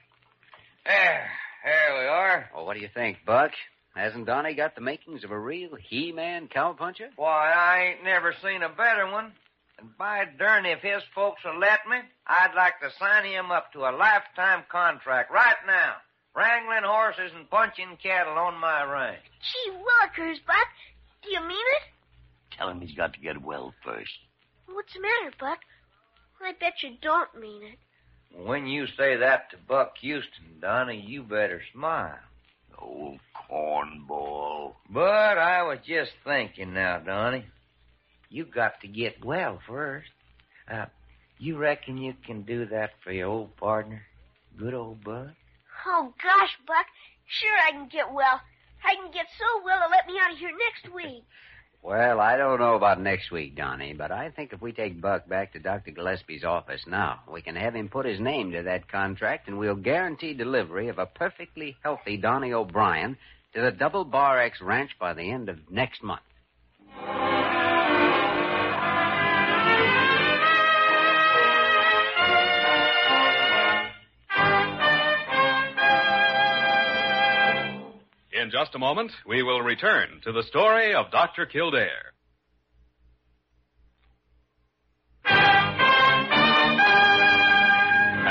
There, 0.85 1.29
there 1.65 1.99
we 1.99 2.07
are. 2.07 2.51
Well, 2.55 2.67
what 2.67 2.75
do 2.75 2.81
you 2.81 2.89
think, 2.95 3.19
Buck? 3.27 3.51
Hasn't 3.97 4.27
Donnie 4.27 4.55
got 4.55 4.75
the 4.75 4.81
makings 4.81 5.25
of 5.25 5.31
a 5.33 5.39
real 5.39 5.71
He-Man 5.75 6.49
cowpuncher? 6.55 7.09
Why, 7.17 7.51
I 7.51 7.83
ain't 7.89 8.05
never 8.05 8.35
seen 8.43 8.63
a 8.63 8.69
better 8.69 9.11
one. 9.11 9.33
And 9.79 9.97
by 9.99 10.25
darn, 10.39 10.67
if 10.67 10.81
his 10.81 11.03
folks 11.15 11.43
will 11.45 11.59
let 11.59 11.81
me, 11.91 11.97
I'd 12.27 12.55
like 12.55 12.79
to 12.81 12.91
sign 12.99 13.25
him 13.25 13.51
up 13.51 13.73
to 13.73 13.81
a 13.81 13.97
lifetime 13.97 14.65
contract 14.71 15.33
right 15.33 15.57
now. 15.67 15.95
Wrangling 16.37 16.85
horses 16.85 17.33
and 17.35 17.49
punching 17.51 17.99
cattle 18.03 18.39
on 18.39 18.61
my 18.61 18.85
ranch. 18.85 19.25
Gee 19.41 19.73
willikers, 19.73 20.39
Buck. 20.47 20.69
Do 21.23 21.31
you 21.31 21.41
mean 21.41 21.57
it? 21.57 21.96
Tell 22.57 22.69
him 22.69 22.81
he's 22.81 22.97
got 22.97 23.13
to 23.15 23.21
get 23.21 23.43
well 23.43 23.75
first. 23.85 24.13
What's 24.67 24.93
the 24.95 25.01
matter, 25.01 25.35
Buck? 25.39 25.59
I 26.43 26.53
bet 26.59 26.83
you 26.83 26.97
don't 27.01 27.41
mean 27.41 27.63
it. 27.63 27.79
When 28.45 28.67
you 28.67 28.87
say 28.99 29.17
that 29.17 29.51
to 29.51 29.57
Buck 29.69 29.95
Houston, 30.01 30.61
Donnie, 30.61 31.01
you 31.07 31.23
better 31.23 31.63
smile. 31.73 32.19
Old 32.79 33.21
cornball. 33.51 34.75
But 34.91 35.39
I 35.39 35.63
was 35.63 35.79
just 35.87 36.13
thinking 36.25 36.75
now, 36.75 36.99
Donnie. 36.99 37.47
You 38.29 38.45
got 38.45 38.81
to 38.83 38.89
get 38.89 39.25
well 39.25 39.61
first. 39.67 40.11
Uh, 40.71 40.87
you 41.39 41.57
reckon 41.57 41.97
you 41.97 42.15
can 42.27 42.43
do 42.43 42.67
that 42.67 42.91
for 43.03 43.13
your 43.13 43.29
old 43.29 43.57
partner? 43.57 44.03
Good 44.59 44.75
old 44.75 45.05
Buck? 45.05 45.29
Oh, 45.87 46.13
gosh, 46.23 46.57
Buck. 46.67 46.87
Sure 47.27 47.57
I 47.67 47.73
can 47.73 47.89
get 47.89 48.13
well. 48.13 48.41
I 48.85 48.95
can 48.97 49.11
get 49.13 49.27
so 49.39 49.65
well 49.65 49.81
they'll 49.81 49.91
let 49.91 50.07
me 50.07 50.15
out 50.23 50.33
of 50.33 50.39
here 50.39 50.51
next 50.51 50.95
week. 50.95 51.25
Well, 51.87 52.21
I 52.21 52.37
don't 52.37 52.59
know 52.59 52.75
about 52.75 53.01
next 53.01 53.31
week, 53.31 53.55
Donnie, 53.55 53.93
but 53.93 54.11
I 54.11 54.31
think 54.31 54.53
if 54.53 54.61
we 54.61 54.73
take 54.73 55.01
Buck 55.01 55.29
back 55.29 55.53
to 55.53 55.61
Dr. 55.61 55.93
Gillespie's 55.93 56.43
office 56.43 56.81
now, 56.85 57.21
we 57.33 57.43
can 57.43 57.55
have 57.55 57.77
him 57.77 57.89
put 57.89 58.07
his 58.07 58.19
name 58.19 58.51
to 58.51 58.65
that 58.65 58.91
contract, 58.91 59.47
and 59.47 59.57
we'll 59.57 59.77
guarantee 59.77 60.35
delivery 60.35 60.89
of 60.89 60.99
a 60.99 61.07
perfectly 61.07 61.77
healthy 61.85 62.17
Donnie 62.17 62.53
O'Brien 62.53 63.17
to 63.55 63.61
the 63.61 63.71
Double 63.71 64.05
Bar 64.05 64.41
X 64.41 64.61
Ranch 64.61 64.91
by 64.99 65.15
the 65.15 65.31
end 65.31 65.49
of 65.49 65.71
next 65.71 66.03
month. 66.03 66.23
In 78.47 78.53
just 78.53 78.77
a 78.77 78.79
moment, 78.79 79.11
we 79.27 79.43
will 79.43 79.61
return 79.61 80.21
to 80.23 80.31
the 80.31 80.45
story 80.45 80.95
of 80.95 81.11
Dr. 81.11 81.47
Kildare. 81.47 82.13
And 85.25 85.35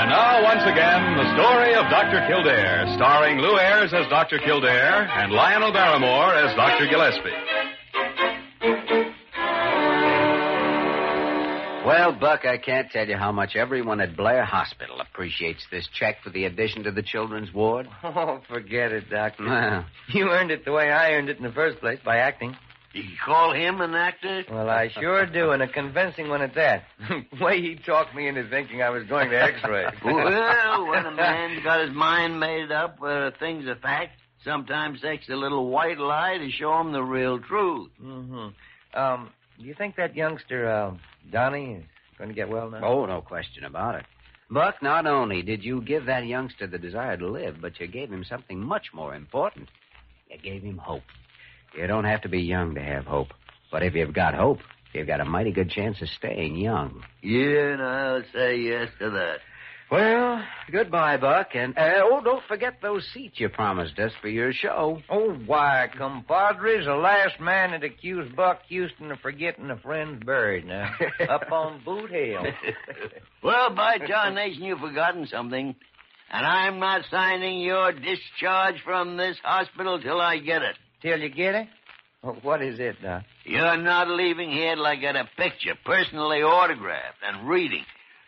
now, 0.09 0.41
once 0.41 0.63
again, 0.63 1.17
the 1.17 1.35
story 1.35 1.75
of 1.75 1.91
Dr. 1.91 2.25
Kildare, 2.29 2.87
starring 2.95 3.39
Lew 3.39 3.59
Ayres 3.59 3.93
as 3.93 4.07
Dr. 4.07 4.39
Kildare 4.39 5.05
and 5.19 5.33
Lionel 5.33 5.73
Barrymore 5.73 6.33
as 6.33 6.55
Dr. 6.55 6.87
Gillespie. 6.87 7.64
Well, 11.85 12.13
Buck, 12.13 12.45
I 12.45 12.57
can't 12.57 12.89
tell 12.89 13.07
you 13.07 13.15
how 13.15 13.31
much 13.31 13.55
everyone 13.55 14.01
at 14.01 14.17
Blair 14.17 14.43
Hospital 14.43 14.99
appreciates 15.01 15.63
this 15.71 15.87
check 15.93 16.17
for 16.23 16.31
the 16.31 16.45
addition 16.45 16.83
to 16.83 16.91
the 16.91 17.03
children's 17.03 17.53
ward. 17.53 17.87
Oh, 18.03 18.41
forget 18.47 18.91
it, 18.91 19.09
Doctor. 19.09 19.45
Well, 19.45 19.85
You 20.09 20.29
earned 20.29 20.49
it 20.49 20.63
the 20.65 20.71
way 20.71 20.89
I 20.89 21.11
earned 21.11 21.29
it 21.29 21.37
in 21.37 21.43
the 21.43 21.51
first 21.51 21.79
place, 21.79 21.99
by 22.03 22.17
acting. 22.17 22.55
You 22.93 23.03
call 23.23 23.53
him 23.53 23.81
an 23.81 23.93
actor? 23.93 24.45
Well, 24.49 24.69
I 24.69 24.89
sure 24.89 25.25
do, 25.25 25.51
and 25.51 25.61
a 25.61 25.67
convincing 25.67 26.29
one 26.29 26.41
at 26.41 26.55
that. 26.55 26.83
way 27.41 27.61
he 27.61 27.75
talked 27.75 28.15
me 28.15 28.27
into 28.27 28.47
thinking 28.49 28.81
I 28.81 28.89
was 28.89 29.03
going 29.03 29.29
to 29.31 29.41
X-ray. 29.41 29.85
well, 30.05 30.87
when 30.87 31.05
a 31.05 31.11
man's 31.11 31.61
got 31.63 31.85
his 31.85 31.93
mind 31.93 32.39
made 32.39 32.71
up 32.71 32.99
where 32.99 33.27
a 33.27 33.31
thing's 33.31 33.67
a 33.67 33.75
fact, 33.75 34.17
sometimes 34.45 35.01
takes 35.01 35.27
a 35.27 35.35
little 35.35 35.67
white 35.67 35.97
lie 35.99 36.37
to 36.37 36.49
show 36.51 36.79
him 36.79 36.93
the 36.93 37.03
real 37.03 37.37
truth. 37.39 37.91
Mm-hmm. 38.01 38.97
Um, 38.97 39.29
do 39.59 39.65
you 39.65 39.73
think 39.73 39.97
that 39.97 40.15
youngster, 40.15 40.69
uh, 40.69 40.93
Donnie, 41.31 41.75
is 41.75 42.17
going 42.17 42.29
to 42.29 42.35
get 42.35 42.49
well 42.49 42.69
now? 42.69 42.83
oh, 42.83 43.05
no 43.05 43.21
question 43.21 43.63
about 43.63 43.95
it. 43.95 44.05
Buck, 44.49 44.81
not 44.81 45.07
only 45.07 45.41
did 45.41 45.63
you 45.63 45.81
give 45.81 46.05
that 46.05 46.25
youngster 46.27 46.67
the 46.67 46.77
desire 46.77 47.17
to 47.17 47.27
live, 47.27 47.57
but 47.61 47.79
you 47.79 47.87
gave 47.87 48.11
him 48.11 48.23
something 48.23 48.59
much 48.59 48.93
more 48.93 49.15
important. 49.15 49.69
You 50.29 50.37
gave 50.37 50.61
him 50.61 50.77
hope. 50.77 51.03
You 51.75 51.87
don't 51.87 52.05
have 52.05 52.21
to 52.21 52.29
be 52.29 52.41
young 52.41 52.75
to 52.75 52.81
have 52.81 53.05
hope. 53.05 53.33
But 53.71 53.83
if 53.83 53.95
you've 53.95 54.13
got 54.13 54.35
hope, 54.35 54.59
you've 54.93 55.07
got 55.07 55.19
a 55.19 55.25
mighty 55.25 55.51
good 55.51 55.69
chance 55.71 56.01
of 56.01 56.09
staying 56.09 56.57
young. 56.57 57.03
Yeah, 57.21 57.73
and 57.73 57.81
I'll 57.81 58.23
say 58.33 58.57
yes 58.59 58.89
to 58.99 59.09
that. 59.09 59.39
Well, 59.91 60.43
goodbye, 60.71 61.17
Buck. 61.17 61.49
And, 61.53 61.77
uh, 61.77 62.01
oh, 62.03 62.21
don't 62.23 62.43
forget 62.47 62.75
those 62.81 63.07
seats 63.13 63.39
you 63.39 63.49
promised 63.49 63.99
us 63.99 64.11
for 64.19 64.29
your 64.29 64.51
show. 64.51 65.01
Oh, 65.09 65.33
why, 65.45 65.87
compadres, 65.95 66.85
the 66.85 66.95
last 66.95 67.39
man 67.39 67.71
that 67.71 67.83
accused 67.83 68.35
Buck 68.35 68.61
Houston 68.67 69.11
of 69.11 69.19
forgetting 69.19 69.69
a 69.69 69.77
friend's 69.77 70.23
buried 70.25 70.65
now. 70.65 70.91
Up 71.29 71.51
on 71.51 71.81
Boot 71.83 72.09
Hill. 72.09 72.43
Well, 73.43 73.75
by 73.75 73.99
John 74.07 74.33
Nation, 74.33 74.63
you've 74.63 74.79
forgotten 74.79 75.27
something. 75.27 75.75
And 76.31 76.45
I'm 76.47 76.79
not 76.79 77.03
signing 77.11 77.59
your 77.59 77.91
discharge 77.91 78.81
from 78.83 79.17
this 79.17 79.37
hospital 79.43 80.01
till 80.01 80.19
I 80.19 80.39
get 80.39 80.63
it. 80.63 80.75
Till 81.03 81.19
you 81.19 81.29
get 81.29 81.53
it? 81.53 81.67
What 82.41 82.63
is 82.63 82.79
it, 82.79 82.95
Doc? 83.03 83.21
You're 83.43 83.77
not 83.77 84.09
leaving 84.09 84.49
here 84.49 84.73
till 84.73 84.85
I 84.87 84.95
get 84.95 85.15
a 85.15 85.25
picture, 85.37 85.75
personally 85.85 86.39
autographed 86.39 87.19
and 87.21 87.47
reading. 87.47 87.83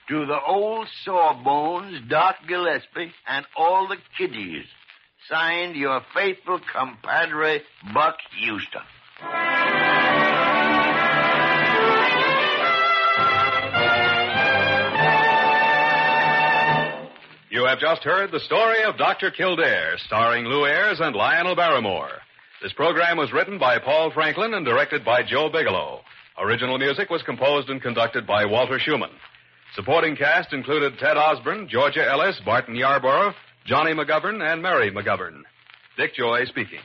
To 0.09 0.25
the 0.25 0.39
old 0.47 0.87
sawbones, 1.03 2.09
Doc 2.09 2.35
Gillespie, 2.47 3.11
and 3.27 3.45
all 3.57 3.89
the 3.89 3.97
kiddies. 4.17 4.65
Signed, 5.29 5.75
your 5.75 6.01
faithful 6.13 6.61
compadre, 6.73 7.61
Buck 7.93 8.15
Houston. 8.39 8.81
You 17.49 17.65
have 17.65 17.79
just 17.79 18.03
heard 18.03 18.31
the 18.31 18.39
story 18.39 18.83
of 18.83 18.97
Dr. 18.97 19.31
Kildare, 19.31 19.97
starring 20.05 20.45
Lew 20.45 20.65
Ayres 20.65 21.01
and 21.01 21.15
Lionel 21.15 21.55
Barrymore. 21.55 22.11
This 22.61 22.71
program 22.73 23.17
was 23.17 23.33
written 23.33 23.59
by 23.59 23.79
Paul 23.79 24.11
Franklin 24.11 24.53
and 24.53 24.65
directed 24.65 25.03
by 25.03 25.23
Joe 25.23 25.49
Bigelow. 25.49 26.01
Original 26.39 26.77
music 26.77 27.09
was 27.09 27.23
composed 27.23 27.69
and 27.69 27.81
conducted 27.81 28.25
by 28.25 28.45
Walter 28.45 28.79
Schumann. 28.79 29.09
Supporting 29.75 30.15
cast 30.15 30.53
included 30.53 30.97
Ted 30.99 31.17
Osborne, 31.17 31.67
Georgia 31.69 32.05
Ellis, 32.07 32.39
Barton 32.45 32.75
Yarborough, 32.75 33.33
Johnny 33.65 33.93
McGovern, 33.93 34.41
and 34.41 34.61
Mary 34.61 34.91
McGovern. 34.91 35.41
Dick 35.97 36.15
Joy 36.15 36.45
speaking. 36.45 36.79